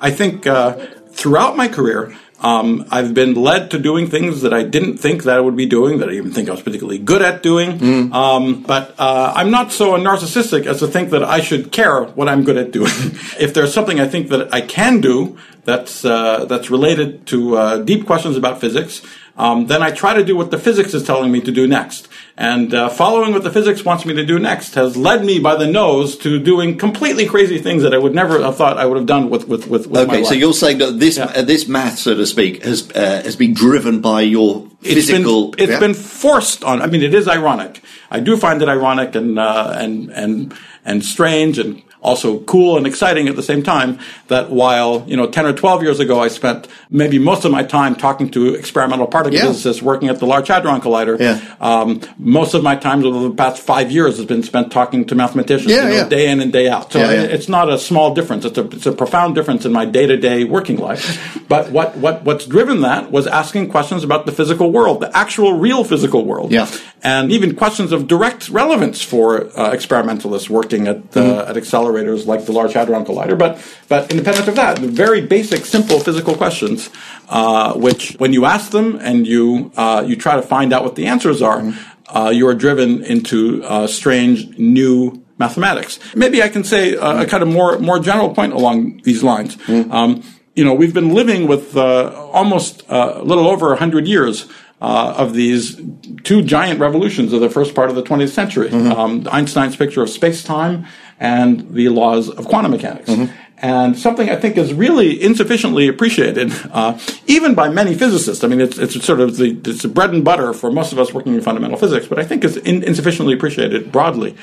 I 0.01 0.11
think 0.11 0.47
uh, 0.47 0.79
throughout 1.11 1.59
my 1.59 1.69
career, 1.69 2.17
um, 2.41 2.87
I've 2.91 3.13
been 3.13 3.35
led 3.35 3.71
to 3.73 3.79
doing 3.79 4.07
things 4.07 4.41
that 4.41 4.55
I 4.55 4.63
didn't 4.63 4.97
think 4.97 5.25
that 5.25 5.37
I 5.37 5.41
would 5.41 5.57
be 5.57 5.67
doing, 5.67 5.99
that 5.99 6.09
I 6.09 6.13
even 6.13 6.33
think 6.33 6.49
I 6.49 6.53
was 6.53 6.63
particularly 6.63 6.99
good 6.99 7.21
at 7.21 7.43
doing. 7.43 7.79
Mm. 7.79 8.15
Um, 8.15 8.63
but 8.63 8.95
uh, 8.99 9.35
I'm 9.37 9.51
not 9.51 9.73
so 9.73 9.93
narcissistic 9.99 10.65
as 10.65 10.79
to 10.79 10.87
think 10.87 11.11
that 11.11 11.23
I 11.23 11.43
should 11.43 11.71
care 11.71 12.03
what 12.03 12.31
I'm 12.31 12.45
good 12.45 12.57
at 12.57 12.71
doing. 12.71 12.89
if 13.39 13.53
there's 13.53 13.75
something 13.75 14.01
I 14.01 14.09
think 14.09 14.29
that 14.31 14.55
I 14.55 14.63
can 14.63 15.03
do 15.03 15.37
that's 15.65 16.03
uh, 16.03 16.47
that's 16.47 16.71
related 16.71 17.27
to 17.27 17.57
uh, 17.57 17.77
deep 17.83 18.07
questions 18.07 18.39
about 18.39 18.59
physics, 18.59 19.03
um, 19.37 19.67
then 19.67 19.83
I 19.83 19.91
try 19.91 20.15
to 20.15 20.25
do 20.25 20.37
what 20.37 20.51
the 20.51 20.59
physics 20.59 20.95
is 20.95 21.03
telling 21.03 21.33
me 21.33 21.41
to 21.41 21.53
do 21.53 21.67
next. 21.67 22.09
And 22.37 22.73
uh, 22.73 22.89
following 22.89 23.33
what 23.33 23.43
the 23.43 23.51
physics 23.51 23.85
wants 23.85 24.07
me 24.07 24.15
to 24.15 24.25
do 24.25 24.39
next 24.39 24.75
has 24.75 24.97
led 24.97 25.25
me 25.25 25.39
by 25.39 25.57
the 25.57 25.67
nose 25.67 26.17
to 26.19 26.39
doing 26.39 26.79
completely 26.79 27.27
crazy 27.27 27.59
things 27.59 27.83
that 27.83 27.93
I 27.93 27.99
would 27.99 28.15
never 28.15 28.41
have 28.41 28.57
thought 28.57 28.79
I 28.79 28.87
would 28.87 28.97
have 28.97 29.07
done 29.07 29.31
with 29.31 29.49
with 29.49 29.67
with, 29.67 29.87
with 29.87 30.09
okay, 30.09 30.25
so 30.25 30.35
you're 30.35 30.55
saying 30.55 30.79
that 30.79 30.99
this 30.99 31.19
yeah. 31.19 31.27
uh, 31.27 31.43
this 31.43 31.69
math, 31.69 31.99
so 31.99 32.15
to 32.15 32.27
speak, 32.27 32.65
has 32.65 32.91
uh, 32.93 33.23
has 33.23 33.37
been 33.37 33.55
driven 33.55 34.01
by 34.01 34.23
your 34.23 34.67
physical. 34.81 35.49
It's 35.49 35.57
been, 35.57 35.65
it's 35.65 35.73
yeah? 35.73 35.81
been 35.81 35.95
forced 35.95 36.65
on. 36.65 36.81
I 36.81 36.87
mean, 36.87 37.03
it 37.03 37.15
is 37.15 37.29
ironic. 37.29 37.83
I 38.11 38.21
do 38.21 38.37
find 38.37 38.63
it 38.63 38.69
ironic 38.69 39.15
and 39.15 39.39
uh, 39.39 39.75
and 39.77 40.11
and 40.11 40.55
and 40.85 41.05
strange 41.05 41.59
and 41.59 41.83
also 42.03 42.41
cool 42.41 42.77
and 42.77 42.87
exciting 42.87 43.29
at 43.29 43.37
the 43.37 43.43
same 43.43 43.63
time 43.63 43.99
that 44.29 44.51
while, 44.51 45.05
you 45.07 45.17
know, 45.17 45.27
10 45.27 45.47
or 45.47 45.53
12 45.53 45.83
years 45.83 46.01
ago, 46.01 46.21
I 46.21 46.29
spent 46.29 46.67
maybe 46.89 47.19
most 47.19 47.45
of 47.45 47.53
my 47.53 47.63
time 47.63 47.95
talking 47.95 48.31
to 48.31 48.55
experimental 48.55 49.07
particle 49.07 49.39
yeah. 49.39 49.47
physicists 49.47 49.83
working 49.83 50.09
at 50.09 50.19
the 50.19 50.27
Large 50.27 50.49
Hadron 50.49 50.81
Collider. 50.81 51.19
Yeah. 51.19 51.41
Um, 51.61 52.01
most 52.19 52.55
of 52.55 52.63
my 52.63 52.77
time 52.77 53.05
over 53.05 53.29
the 53.29 53.35
past 53.35 53.63
five 53.63 53.91
years 53.91 54.17
has 54.17 54.27
been 54.27 54.43
spent 54.43 54.73
talking 54.73 55.05
to 55.07 55.15
mathematicians 55.15 55.71
yeah, 55.71 55.85
you 55.85 55.89
know, 55.89 55.97
yeah. 55.97 56.09
day 56.09 56.31
in 56.31 56.41
and 56.41 56.53
day 56.53 56.69
out. 56.69 56.93
So 56.93 57.01
it's 57.01 57.49
not 57.49 57.69
a 57.69 57.79
small 57.79 58.15
difference. 58.15 58.45
It's 58.45 58.59
a, 58.59 58.67
it's 58.69 58.87
a 58.87 58.93
profound 58.93 59.35
difference 59.35 59.67
in 59.67 59.73
my 59.73 59.85
day 59.85 60.07
to 60.07 60.17
day 60.17 60.45
working 60.45 60.79
life. 60.79 61.45
but 61.49 61.71
what, 61.71 61.97
what, 61.97 62.23
what's 62.23 62.47
driven 62.47 62.81
that 62.83 63.11
was 63.11 63.27
asking 63.27 63.69
questions 63.69 64.05
about 64.05 64.27
the 64.27 64.33
physical 64.33 64.73
world, 64.73 65.01
the 65.01 65.15
actual 65.17 65.55
real 65.55 65.85
physical 65.85 66.25
world. 66.25 66.51
Yeah. 66.51 66.71
And 67.03 67.31
even 67.31 67.57
questions 67.57 67.93
of 67.93 68.07
direct 68.07 68.49
relevance 68.49 69.03
for 69.03 69.47
uh, 69.59 69.71
experimentalists 69.73 70.51
working 70.51 70.87
at, 70.87 70.97
uh, 70.97 71.01
mm-hmm. 71.01 71.51
at 71.51 71.57
accelerators 71.57 71.90
accelerators 71.91 72.27
like 72.27 72.47
the 72.47 72.53
Large 72.53 72.73
Hadron 72.75 73.05
Collider, 73.05 73.39
but 73.39 73.59
but 73.89 74.11
independent 74.11 74.49
of 74.49 74.57
that, 74.57 74.81
the 74.81 74.89
very 74.89 75.21
basic, 75.21 75.65
simple 75.65 76.01
physical 76.01 76.35
questions, 76.35 76.91
uh, 77.29 77.75
which 77.75 78.15
when 78.19 78.33
you 78.33 78.45
ask 78.45 78.71
them 78.71 78.99
and 79.01 79.27
you 79.27 79.73
uh, 79.77 80.05
you 80.07 80.17
try 80.17 80.37
to 80.37 80.43
find 80.43 80.73
out 80.73 80.85
what 80.85 80.97
the 80.97 81.07
answers 81.07 81.43
are, 81.43 81.61
mm-hmm. 81.61 82.17
uh, 82.17 82.31
you 82.31 82.47
are 82.49 82.55
driven 82.55 83.03
into 83.05 83.63
uh, 83.65 83.87
strange 83.87 84.59
new 84.59 85.25
mathematics. 85.39 85.99
Maybe 86.15 86.43
I 86.43 86.49
can 86.49 86.65
say 86.65 86.95
a, 86.95 87.23
a, 87.23 87.27
kind 87.27 87.43
of 87.43 87.49
more 87.49 87.79
more 87.79 87.99
general 87.99 88.35
point 88.35 88.53
along 88.53 89.03
these 89.05 89.23
lines. 89.23 89.57
Mm-hmm. 89.57 89.93
Um, 89.93 90.23
you 90.55 90.65
know, 90.65 90.75
we've 90.75 90.95
been 90.95 91.15
living 91.15 91.47
with 91.47 91.77
uh, 91.77 92.13
almost 92.33 92.83
uh, 92.91 93.15
a 93.17 93.25
little 93.25 93.49
over 93.49 93.75
hundred 93.77 94.07
years. 94.07 94.47
Uh, 94.83 95.13
of 95.19 95.35
these 95.35 95.79
two 96.25 96.41
giant 96.41 96.81
revolutions 96.81 97.35
of 97.35 97.43
the 97.43 97.51
first 97.51 97.75
part 97.75 97.91
of 97.91 97.97
the 97.97 98.03
20th 98.03 98.31
century. 98.31 98.71
Mm-hmm. 98.71 98.91
Um, 98.91 99.29
Einstein's 99.31 99.77
picture 99.77 100.01
of 100.01 100.09
space 100.09 100.43
time 100.43 100.87
and 101.21 101.75
the 101.75 101.91
laws 101.91 102.31
of 102.31 102.47
quantum 102.47 102.73
mechanics. 102.73 103.11
Mm-hmm. 103.11 103.33
And 103.63 103.99
something 103.99 104.31
I 104.31 104.37
think 104.37 104.57
is 104.57 104.73
really 104.73 105.23
insufficiently 105.23 105.87
appreciated, 105.87 106.51
uh, 106.73 106.99
even 107.27 107.55
by 107.55 107.69
many 107.69 107.95
physicists. 107.95 108.43
I 108.43 108.49
mean, 108.49 108.63
it's, 108.63 108.79
it's 108.79 109.05
sort 109.05 109.21
of 109.21 109.37
the, 109.37 109.61
it's 109.67 109.85
bread 109.85 110.15
and 110.15 110.25
butter 110.25 110.55
for 110.55 110.73
most 110.73 110.93
of 110.93 110.99
us 110.99 111.13
working 111.13 111.35
in 111.35 111.43
fundamental 111.43 111.77
physics, 111.77 112.07
but 112.07 112.19
I 112.19 112.25
think 112.25 112.43
is 112.43 112.57
in, 112.57 112.83
insufficiently 112.83 113.35
appreciated 113.35 113.93
broadly, 113.93 114.35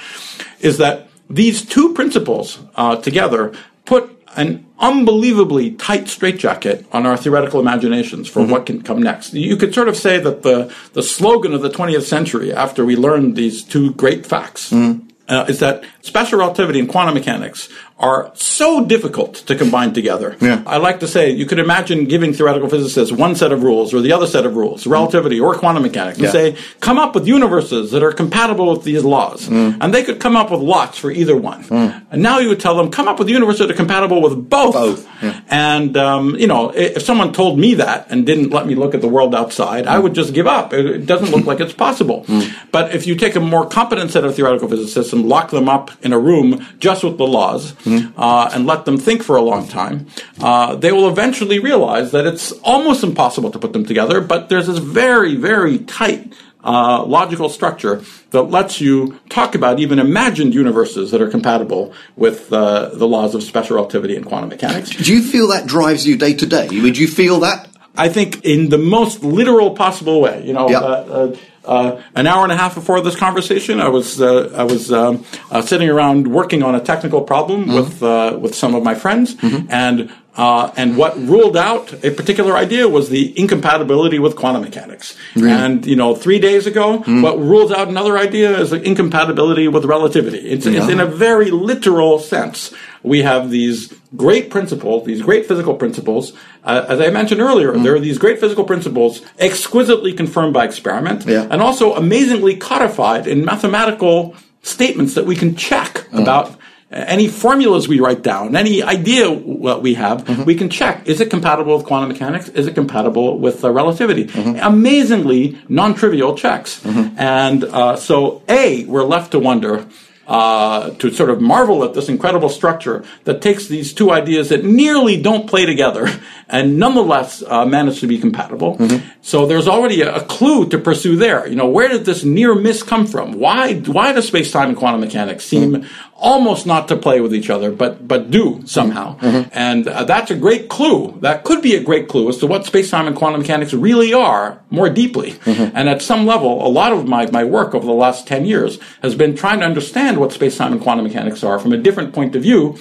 is 0.60 0.78
that 0.78 1.10
these 1.28 1.66
two 1.66 1.96
principles 1.96 2.60
uh, 2.76 2.98
together 2.98 3.54
put 3.86 4.14
an 4.36 4.64
unbelievably 4.78 5.72
tight 5.72 6.08
straitjacket 6.08 6.86
on 6.92 7.08
our 7.08 7.18
theoretical 7.18 7.60
imaginations 7.60 8.30
for 8.30 8.42
mm-hmm. 8.42 8.52
what 8.52 8.68
can 8.68 8.84
come 8.84 9.02
next. 9.02 9.34
You 9.34 9.58
could 9.58 9.74
sort 9.74 9.88
of 9.88 9.98
say 9.98 10.20
that 10.20 10.44
the, 10.44 10.72
the 10.94 11.02
slogan 11.02 11.56
of 11.56 11.64
the 11.64 11.72
20th 11.72 12.04
century, 12.04 12.54
after 12.54 12.86
we 12.86 12.96
learned 12.96 13.36
these 13.36 13.64
two 13.64 13.94
great 13.94 14.28
facts, 14.28 14.70
mm-hmm 14.70 15.07
uh, 15.30 15.46
is 15.48 15.60
that 15.60 15.84
special 16.02 16.40
relativity 16.40 16.80
and 16.80 16.90
quantum 16.90 17.14
mechanics 17.14 17.70
are 18.00 18.32
so 18.36 18.86
difficult 18.86 19.36
to 19.36 19.56
combine 19.56 19.92
together. 19.94 20.38
Yeah. 20.40 20.62
I 20.68 20.78
like 20.78 21.00
to 21.00 21.08
say 21.08 21.32
you 21.32 21.48
could 21.48 21.58
imagine 21.58 22.06
giving 22.06 22.32
theoretical 22.32 22.70
physicists 22.70 23.12
one 23.12 23.36
set 23.36 23.52
of 23.52 23.64
rules 23.64 23.94
or 23.94 24.02
the 24.02 24.12
other 24.12 24.28
set 24.28 24.46
of 24.46 24.56
rules, 24.56 24.86
relativity 24.86 25.40
or 25.40 25.56
quantum 25.56 25.82
mechanics, 25.84 26.18
and 26.18 26.26
yeah. 26.26 26.32
say, 26.32 26.58
come 26.80 27.00
up 27.00 27.16
with 27.16 27.28
universes 27.28 27.92
that 27.92 28.04
are 28.04 28.12
compatible 28.12 28.72
with 28.72 28.84
these 28.84 29.04
laws. 29.04 29.50
Mm. 29.50 29.78
And 29.82 29.94
they 29.94 30.04
could 30.04 30.20
come 30.20 30.36
up 30.36 30.52
with 30.52 30.62
lots 30.62 31.00
for 31.00 31.10
either 31.10 31.36
one. 31.36 31.64
Mm. 31.64 32.06
And 32.12 32.22
now 32.22 32.38
you 32.38 32.50
would 32.50 32.60
tell 32.60 32.78
them, 32.78 32.92
come 32.92 33.08
up 33.08 33.18
with 33.18 33.30
universes 33.30 33.60
that 33.60 33.72
are 33.72 33.78
compatible 33.78 34.22
with 34.22 34.48
both. 34.48 34.74
Both. 34.74 35.08
Yeah. 35.24 35.42
And, 35.48 35.98
um, 35.98 36.36
you 36.36 36.48
know, 36.48 36.70
if 36.70 37.02
someone 37.02 37.34
told 37.34 37.58
me 37.58 37.76
that 37.76 38.12
and 38.12 38.26
didn't 38.28 38.52
let 38.52 38.68
me 38.68 38.76
look 38.76 38.94
at 38.94 39.02
the 39.02 39.08
world 39.08 39.34
outside, 39.34 39.86
mm. 39.86 39.90
I 39.90 39.98
would 39.98 40.14
just 40.14 40.34
give 40.34 40.46
up. 40.46 40.74
It, 40.74 41.08
doesn't 41.08 41.32
look 41.32 41.46
like 41.46 41.62
it's 41.62 41.74
possible. 41.74 42.26
Mm. 42.26 42.54
But 42.72 42.94
if 42.94 43.08
you 43.08 43.16
take 43.16 43.36
a 43.36 43.40
more 43.40 43.66
competent 43.68 44.12
set 44.12 44.26
of 44.26 44.36
theoretical 44.36 44.68
physicists 44.68 45.14
and 45.14 45.26
lock 45.28 45.52
them 45.52 45.70
up 45.70 45.90
in 46.04 46.12
a 46.12 46.20
room 46.20 46.66
just 46.80 47.04
with 47.04 47.18
the 47.18 47.26
laws, 47.26 47.74
mm-hmm. 47.88 48.20
uh, 48.20 48.50
and 48.54 48.66
let 48.66 48.86
them 48.86 48.98
think 48.98 49.24
for 49.24 49.36
a 49.36 49.42
long 49.42 49.68
time, 49.68 50.08
uh, 50.42 50.76
they 50.76 50.92
will 50.92 51.08
eventually 51.08 51.60
realize 51.60 52.12
that 52.12 52.26
it's 52.26 52.52
almost 52.64 53.04
impossible 53.04 53.52
to 53.52 53.60
put 53.60 53.74
them 53.74 53.86
together, 53.86 54.22
but 54.22 54.50
there's 54.50 54.68
this 54.68 54.80
very, 54.80 55.36
very 55.36 55.80
tight 55.80 56.34
uh, 56.64 57.04
logical 57.06 57.50
structure 57.50 58.02
that 58.32 58.44
lets 58.44 58.82
you 58.82 59.20
talk 59.30 59.56
about 59.56 59.80
even 59.80 60.00
imagined 60.00 60.54
universes 60.54 61.12
that 61.12 61.22
are 61.22 61.30
compatible 61.30 61.94
with 62.16 62.52
uh, 62.52 62.90
the 62.90 63.08
laws 63.08 63.34
of 63.36 63.42
special 63.44 63.78
relativity 63.78 64.16
and 64.16 64.26
quantum 64.26 64.50
mechanics. 64.50 64.90
Do 64.90 65.14
you 65.14 65.22
feel 65.22 65.48
that 65.48 65.66
drives 65.66 66.06
you 66.06 66.18
day 66.18 66.34
to 66.34 66.46
day? 66.46 66.68
Would 66.68 66.98
you 66.98 67.08
feel 67.08 67.40
that? 67.42 67.70
I 67.96 68.10
think 68.10 68.46
in 68.46 68.70
the 68.70 68.78
most 68.78 69.24
literal 69.24 69.76
possible 69.76 70.22
way. 70.22 70.46
You 70.46 70.54
know, 70.54 70.70
yep. 70.70 70.84
Uh, 70.84 71.36
uh, 71.68 72.02
an 72.16 72.28
hour 72.28 72.44
and 72.44 72.52
a 72.52 72.58
half 72.58 72.76
before 72.76 73.02
this 73.02 73.16
conversation, 73.16 73.80
I 73.82 73.90
was 73.90 74.22
uh, 74.22 74.54
I 74.56 74.64
was 74.64 74.92
um, 74.92 75.26
uh, 75.52 75.62
sitting 75.62 75.90
around 75.90 76.28
working 76.28 76.64
on 76.64 76.76
a 76.76 76.80
technical 76.80 77.22
problem 77.22 77.66
mm-hmm. 77.66 77.76
with 77.76 78.02
uh, 78.02 78.38
with 78.40 78.56
some 78.56 78.76
of 78.76 78.84
my 78.84 78.96
friends, 78.96 79.36
mm-hmm. 79.36 79.68
and 79.70 80.12
uh, 80.38 80.72
and 80.78 80.98
what 80.98 81.18
ruled 81.18 81.58
out 81.58 81.92
a 82.06 82.12
particular 82.12 82.56
idea 82.56 82.88
was 82.88 83.10
the 83.10 83.38
incompatibility 83.38 84.20
with 84.20 84.36
quantum 84.36 84.62
mechanics. 84.62 85.18
Really? 85.36 85.52
And 85.52 85.86
you 85.86 85.96
know, 85.96 86.14
three 86.16 86.38
days 86.38 86.68
ago, 86.68 87.00
mm. 87.00 87.24
what 87.24 87.40
rules 87.40 87.72
out 87.72 87.88
another 87.88 88.18
idea 88.18 88.58
is 88.60 88.70
the 88.70 88.82
incompatibility 88.82 89.68
with 89.68 89.86
relativity. 89.86 90.38
It's, 90.38 90.66
yeah. 90.66 90.80
it's 90.80 90.90
in 90.90 91.00
a 91.00 91.08
very 91.08 91.50
literal 91.50 92.20
sense. 92.20 92.72
We 93.02 93.24
have 93.24 93.50
these 93.50 93.94
great 94.16 94.52
principles, 94.52 95.06
these 95.06 95.24
great 95.24 95.48
physical 95.48 95.74
principles. 95.74 96.34
Uh, 96.64 96.86
as 96.88 97.02
I 97.02 97.10
mentioned 97.10 97.42
earlier, 97.42 97.74
mm. 97.74 97.84
there 97.84 97.96
are 97.96 98.00
these 98.00 98.20
great 98.20 98.40
physical 98.40 98.64
principles 98.64 99.24
exquisitely 99.40 100.14
confirmed 100.14 100.54
by 100.54 100.66
experiment, 100.66 101.26
yeah. 101.26 101.48
and 101.50 101.62
also 101.62 101.96
amazingly 101.96 102.56
codified 102.56 103.26
in 103.26 103.44
mathematical 103.44 104.36
statements 104.62 105.16
that 105.16 105.26
we 105.26 105.36
can 105.36 105.56
check 105.56 106.06
mm. 106.12 106.22
about 106.22 106.56
any 106.90 107.28
formulas 107.28 107.88
we 107.88 108.00
write 108.00 108.22
down, 108.22 108.56
any 108.56 108.82
idea 108.82 109.30
what 109.30 109.82
we 109.82 109.96
have, 109.96 110.24
mm-hmm. 110.24 110.46
we 110.46 110.56
can 110.56 110.70
check. 110.70 111.06
Is 111.06 111.20
it 111.20 111.30
compatible 111.30 111.76
with 111.76 111.86
quantum 111.86 112.10
mechanics? 112.10 112.48
Is 112.50 112.68
it 112.68 112.76
compatible 112.76 113.40
with 113.40 113.64
uh, 113.64 113.72
relativity? 113.72 114.26
Mm-hmm. 114.26 114.60
Amazingly 114.62 115.58
non-trivial 115.68 116.36
checks. 116.36 116.82
Mm-hmm. 116.84 117.20
And 117.20 117.64
uh, 117.66 117.96
so, 117.98 118.42
A, 118.48 118.86
we're 118.86 119.04
left 119.04 119.32
to 119.32 119.40
wonder, 119.40 119.86
uh, 120.28 120.90
to 120.92 121.12
sort 121.12 121.30
of 121.30 121.42
marvel 121.42 121.84
at 121.84 121.94
this 121.94 122.10
incredible 122.10 122.50
structure 122.50 123.04
that 123.24 123.42
takes 123.42 123.68
these 123.68 123.94
two 123.94 124.12
ideas 124.12 124.50
that 124.50 124.64
nearly 124.64 125.22
don't 125.22 125.48
play 125.48 125.66
together 125.66 126.08
and 126.50 126.78
nonetheless 126.78 127.44
uh, 127.48 127.66
manage 127.66 128.00
to 128.00 128.08
be 128.08 128.18
compatible. 128.18 128.78
Mm-hmm. 128.78 129.08
So 129.22 129.46
there's 129.46 129.68
already 129.68 130.02
a, 130.02 130.16
a, 130.16 130.22
clue 130.24 130.68
to 130.70 130.78
pursue 130.78 131.16
there. 131.16 131.48
You 131.48 131.56
know, 131.56 131.68
where 131.68 131.88
did 131.88 132.06
this 132.06 132.24
near 132.24 132.56
miss 132.56 132.84
come 132.84 133.06
from? 133.06 133.34
Why 133.34 133.76
why 133.76 134.14
does 134.14 134.28
space 134.28 134.52
time 134.52 134.70
and 134.70 134.78
quantum 134.78 135.02
mechanics 135.02 135.46
seem 135.46 135.74
mm-hmm. 135.74 136.14
almost 136.16 136.66
not 136.66 136.88
to 136.90 136.96
play 136.96 137.22
with 137.22 137.34
each 137.34 137.50
other, 137.50 137.72
but 137.72 138.08
but 138.08 138.32
do 138.32 138.62
somehow? 138.66 139.18
Mm-hmm. 139.20 139.50
And 139.54 139.88
uh, 139.88 140.04
that's 140.04 140.32
a 140.32 140.36
great 140.36 140.70
clue. 140.70 141.18
That 141.22 141.44
could 141.44 141.62
be 141.62 141.76
a 141.76 141.84
great 141.84 142.08
clue 142.08 142.30
as 142.30 142.38
to 142.38 142.48
what 142.48 142.66
space 142.66 142.90
time 142.90 143.08
and 143.08 143.16
quantum 143.16 143.42
mechanics 143.42 143.74
really 143.74 144.14
are 144.14 144.62
more 144.70 144.90
deeply. 144.90 145.32
Mm-hmm. 145.32 145.76
And 145.76 145.90
at 145.90 146.02
some 146.02 146.26
level, 146.26 146.66
a 146.66 146.70
lot 146.70 146.92
of 146.92 147.08
my, 147.08 147.30
my 147.32 147.44
work 147.44 147.74
over 147.74 147.86
the 147.86 147.94
last 147.94 148.28
10 148.28 148.46
years 148.46 148.80
has 149.02 149.16
been 149.16 149.36
trying 149.36 149.60
to 149.60 149.66
understand 149.66 150.17
what 150.20 150.32
space 150.32 150.58
time 150.58 150.72
and 150.72 150.82
quantum 150.82 151.06
mechanics 151.06 151.44
are 151.44 151.60
from 151.60 151.74
a 151.74 151.78
different 151.78 152.14
point 152.14 152.36
of 152.36 152.42
view 152.42 152.78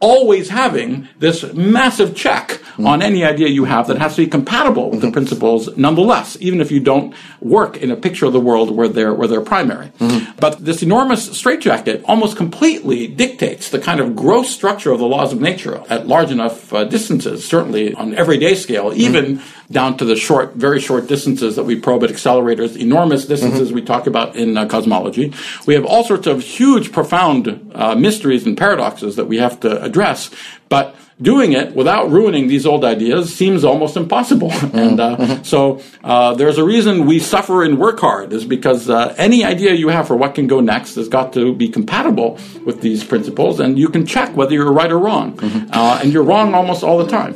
always 0.00 0.48
having 0.48 1.08
this 1.18 1.52
massive 1.54 2.14
check 2.14 2.60
on 2.84 3.02
any 3.02 3.24
idea 3.24 3.48
you 3.48 3.64
have 3.64 3.88
that 3.88 3.98
has 3.98 4.16
to 4.16 4.24
be 4.24 4.30
compatible 4.30 4.90
with 4.90 5.00
the 5.00 5.10
principles 5.10 5.76
nonetheless, 5.76 6.36
even 6.40 6.60
if 6.60 6.70
you 6.70 6.80
don't 6.80 7.14
work 7.40 7.76
in 7.76 7.90
a 7.90 7.96
picture 7.96 8.26
of 8.26 8.32
the 8.32 8.40
world 8.40 8.70
where 8.70 8.88
they're, 8.88 9.12
where 9.12 9.28
they're 9.28 9.40
primary. 9.40 9.90
But 10.38 10.64
this 10.64 10.82
enormous 10.82 11.36
straitjacket 11.36 12.04
almost 12.04 12.36
completely 12.36 13.06
dictates 13.08 13.70
the 13.70 13.78
kind 13.78 14.00
of 14.00 14.14
gross 14.14 14.50
structure 14.50 14.92
of 14.92 14.98
the 14.98 15.06
laws 15.06 15.32
of 15.32 15.40
nature 15.40 15.82
at 15.88 16.06
large 16.06 16.30
enough 16.30 16.72
uh, 16.72 16.84
distances, 16.84 17.46
certainly 17.46 17.94
on 17.94 18.14
everyday 18.14 18.54
scale, 18.54 18.92
even 18.94 19.40
down 19.70 19.96
to 19.98 20.04
the 20.04 20.16
short, 20.16 20.54
very 20.54 20.80
short 20.80 21.06
distances 21.08 21.56
that 21.56 21.64
we 21.64 21.78
probe 21.78 22.04
at 22.04 22.10
accelerators, 22.10 22.76
enormous 22.76 23.26
distances 23.26 23.72
we 23.72 23.82
talk 23.82 24.06
about 24.06 24.36
in 24.36 24.56
uh, 24.56 24.66
cosmology. 24.66 25.32
We 25.66 25.74
have 25.74 25.84
all 25.84 26.04
sorts 26.04 26.26
of 26.26 26.42
huge, 26.42 26.92
profound 26.92 27.72
uh, 27.74 27.94
mysteries 27.94 28.46
and 28.46 28.56
paradoxes 28.56 29.16
that 29.16 29.26
we 29.26 29.38
have 29.38 29.60
to 29.60 29.82
address, 29.82 30.30
but 30.68 30.94
doing 31.20 31.52
it 31.52 31.74
without 31.74 32.10
ruining 32.10 32.46
these 32.48 32.64
old 32.64 32.84
ideas 32.84 33.34
seems 33.34 33.64
almost 33.64 33.96
impossible. 33.96 34.52
and 34.72 35.00
uh, 35.00 35.42
so 35.42 35.80
uh, 36.04 36.34
there's 36.34 36.58
a 36.58 36.64
reason 36.64 37.06
we 37.06 37.18
suffer 37.18 37.62
and 37.62 37.78
work 37.78 37.98
hard 38.00 38.32
is 38.32 38.44
because 38.44 38.88
uh, 38.88 39.14
any 39.18 39.44
idea 39.44 39.74
you 39.74 39.88
have 39.88 40.06
for 40.06 40.16
what 40.16 40.34
can 40.34 40.46
go 40.46 40.60
next 40.60 40.94
has 40.94 41.08
got 41.08 41.32
to 41.32 41.54
be 41.54 41.68
compatible 41.68 42.38
with 42.64 42.80
these 42.80 43.04
principles, 43.04 43.60
and 43.60 43.78
you 43.78 43.88
can 43.88 44.06
check 44.06 44.34
whether 44.36 44.52
you're 44.52 44.72
right 44.72 44.90
or 44.90 44.98
wrong. 44.98 45.38
Uh, 45.72 46.00
and 46.02 46.12
you're 46.12 46.22
wrong 46.22 46.54
almost 46.54 46.82
all 46.82 46.98
the 46.98 47.08
time. 47.08 47.34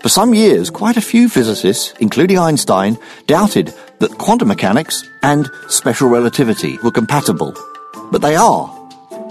For 0.00 0.08
some 0.10 0.34
years, 0.34 0.68
quite 0.68 0.98
a 0.98 1.00
few 1.00 1.30
physicists, 1.30 1.94
including 1.98 2.38
Einstein, 2.38 2.98
doubted 3.26 3.72
that 4.00 4.18
quantum 4.18 4.48
mechanics 4.48 5.02
and 5.22 5.50
special 5.68 6.08
relativity 6.10 6.76
were 6.84 6.90
compatible. 6.90 7.56
But 8.12 8.20
they 8.20 8.36
are. 8.36 8.83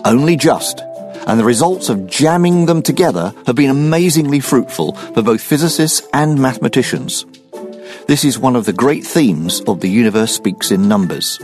Only 0.06 0.36
just. 0.36 0.82
And 1.28 1.40
the 1.40 1.46
results 1.46 1.88
of 1.88 2.08
jamming 2.08 2.66
them 2.66 2.82
together 2.82 3.34
have 3.46 3.56
been 3.56 3.70
amazingly 3.70 4.42
fruitful 4.42 4.94
for 4.94 5.22
both 5.22 5.42
physicists 5.42 6.06
and 6.14 6.38
mathematicians. 6.40 7.26
This 8.08 8.26
is 8.26 8.38
one 8.38 8.58
of 8.58 8.66
the 8.66 8.74
great 8.74 9.06
themes 9.06 9.62
of 9.62 9.80
The 9.80 9.90
Universe 9.90 10.34
Speaks 10.34 10.72
in 10.72 10.90
Numbers. 10.90 11.40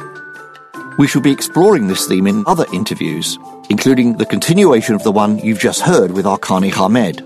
We 0.97 1.07
shall 1.07 1.21
be 1.21 1.31
exploring 1.31 1.87
this 1.87 2.05
theme 2.05 2.27
in 2.27 2.43
other 2.45 2.65
interviews, 2.73 3.39
including 3.69 4.17
the 4.17 4.25
continuation 4.25 4.95
of 4.95 5.03
the 5.03 5.13
one 5.13 5.39
you've 5.39 5.59
just 5.59 5.81
heard 5.81 6.11
with 6.11 6.25
Arkani 6.25 6.73
Hamed. 6.73 7.23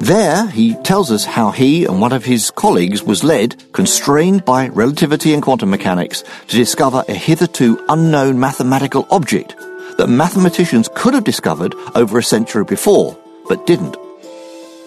There, 0.00 0.46
he 0.46 0.76
tells 0.76 1.10
us 1.10 1.26
how 1.26 1.50
he 1.50 1.84
and 1.84 2.00
one 2.00 2.12
of 2.12 2.24
his 2.24 2.50
colleagues 2.50 3.02
was 3.02 3.22
led, 3.22 3.62
constrained 3.74 4.46
by 4.46 4.68
relativity 4.68 5.34
and 5.34 5.42
quantum 5.42 5.68
mechanics, 5.68 6.24
to 6.48 6.56
discover 6.56 7.04
a 7.06 7.14
hitherto 7.14 7.84
unknown 7.90 8.40
mathematical 8.40 9.06
object 9.10 9.54
that 10.00 10.08
mathematicians 10.08 10.88
could 10.94 11.12
have 11.12 11.24
discovered 11.24 11.74
over 11.94 12.16
a 12.16 12.22
century 12.22 12.64
before, 12.64 13.14
but 13.50 13.66
didn't. 13.66 13.98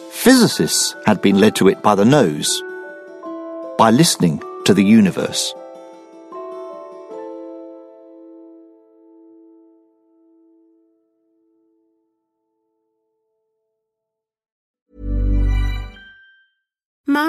Physicists 0.10 0.96
had 1.06 1.22
been 1.22 1.38
led 1.40 1.56
to 1.58 1.68
it 1.68 1.84
by 1.84 1.94
the 1.94 2.04
nose, 2.04 2.64
by 3.78 3.92
listening 3.92 4.42
to 4.66 4.74
the 4.74 4.84
universe. 4.84 5.54